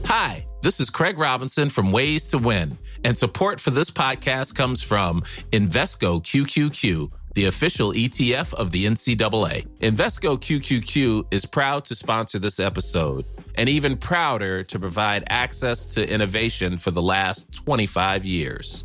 [0.06, 4.82] Hi, this is Craig Robinson from Ways to Win, and support for this podcast comes
[4.82, 5.22] from
[5.52, 9.64] Invesco QQQ, the official ETF of the NCAA.
[9.78, 13.24] Invesco QQQ is proud to sponsor this episode
[13.54, 18.84] and even prouder to provide access to innovation for the last 25 years.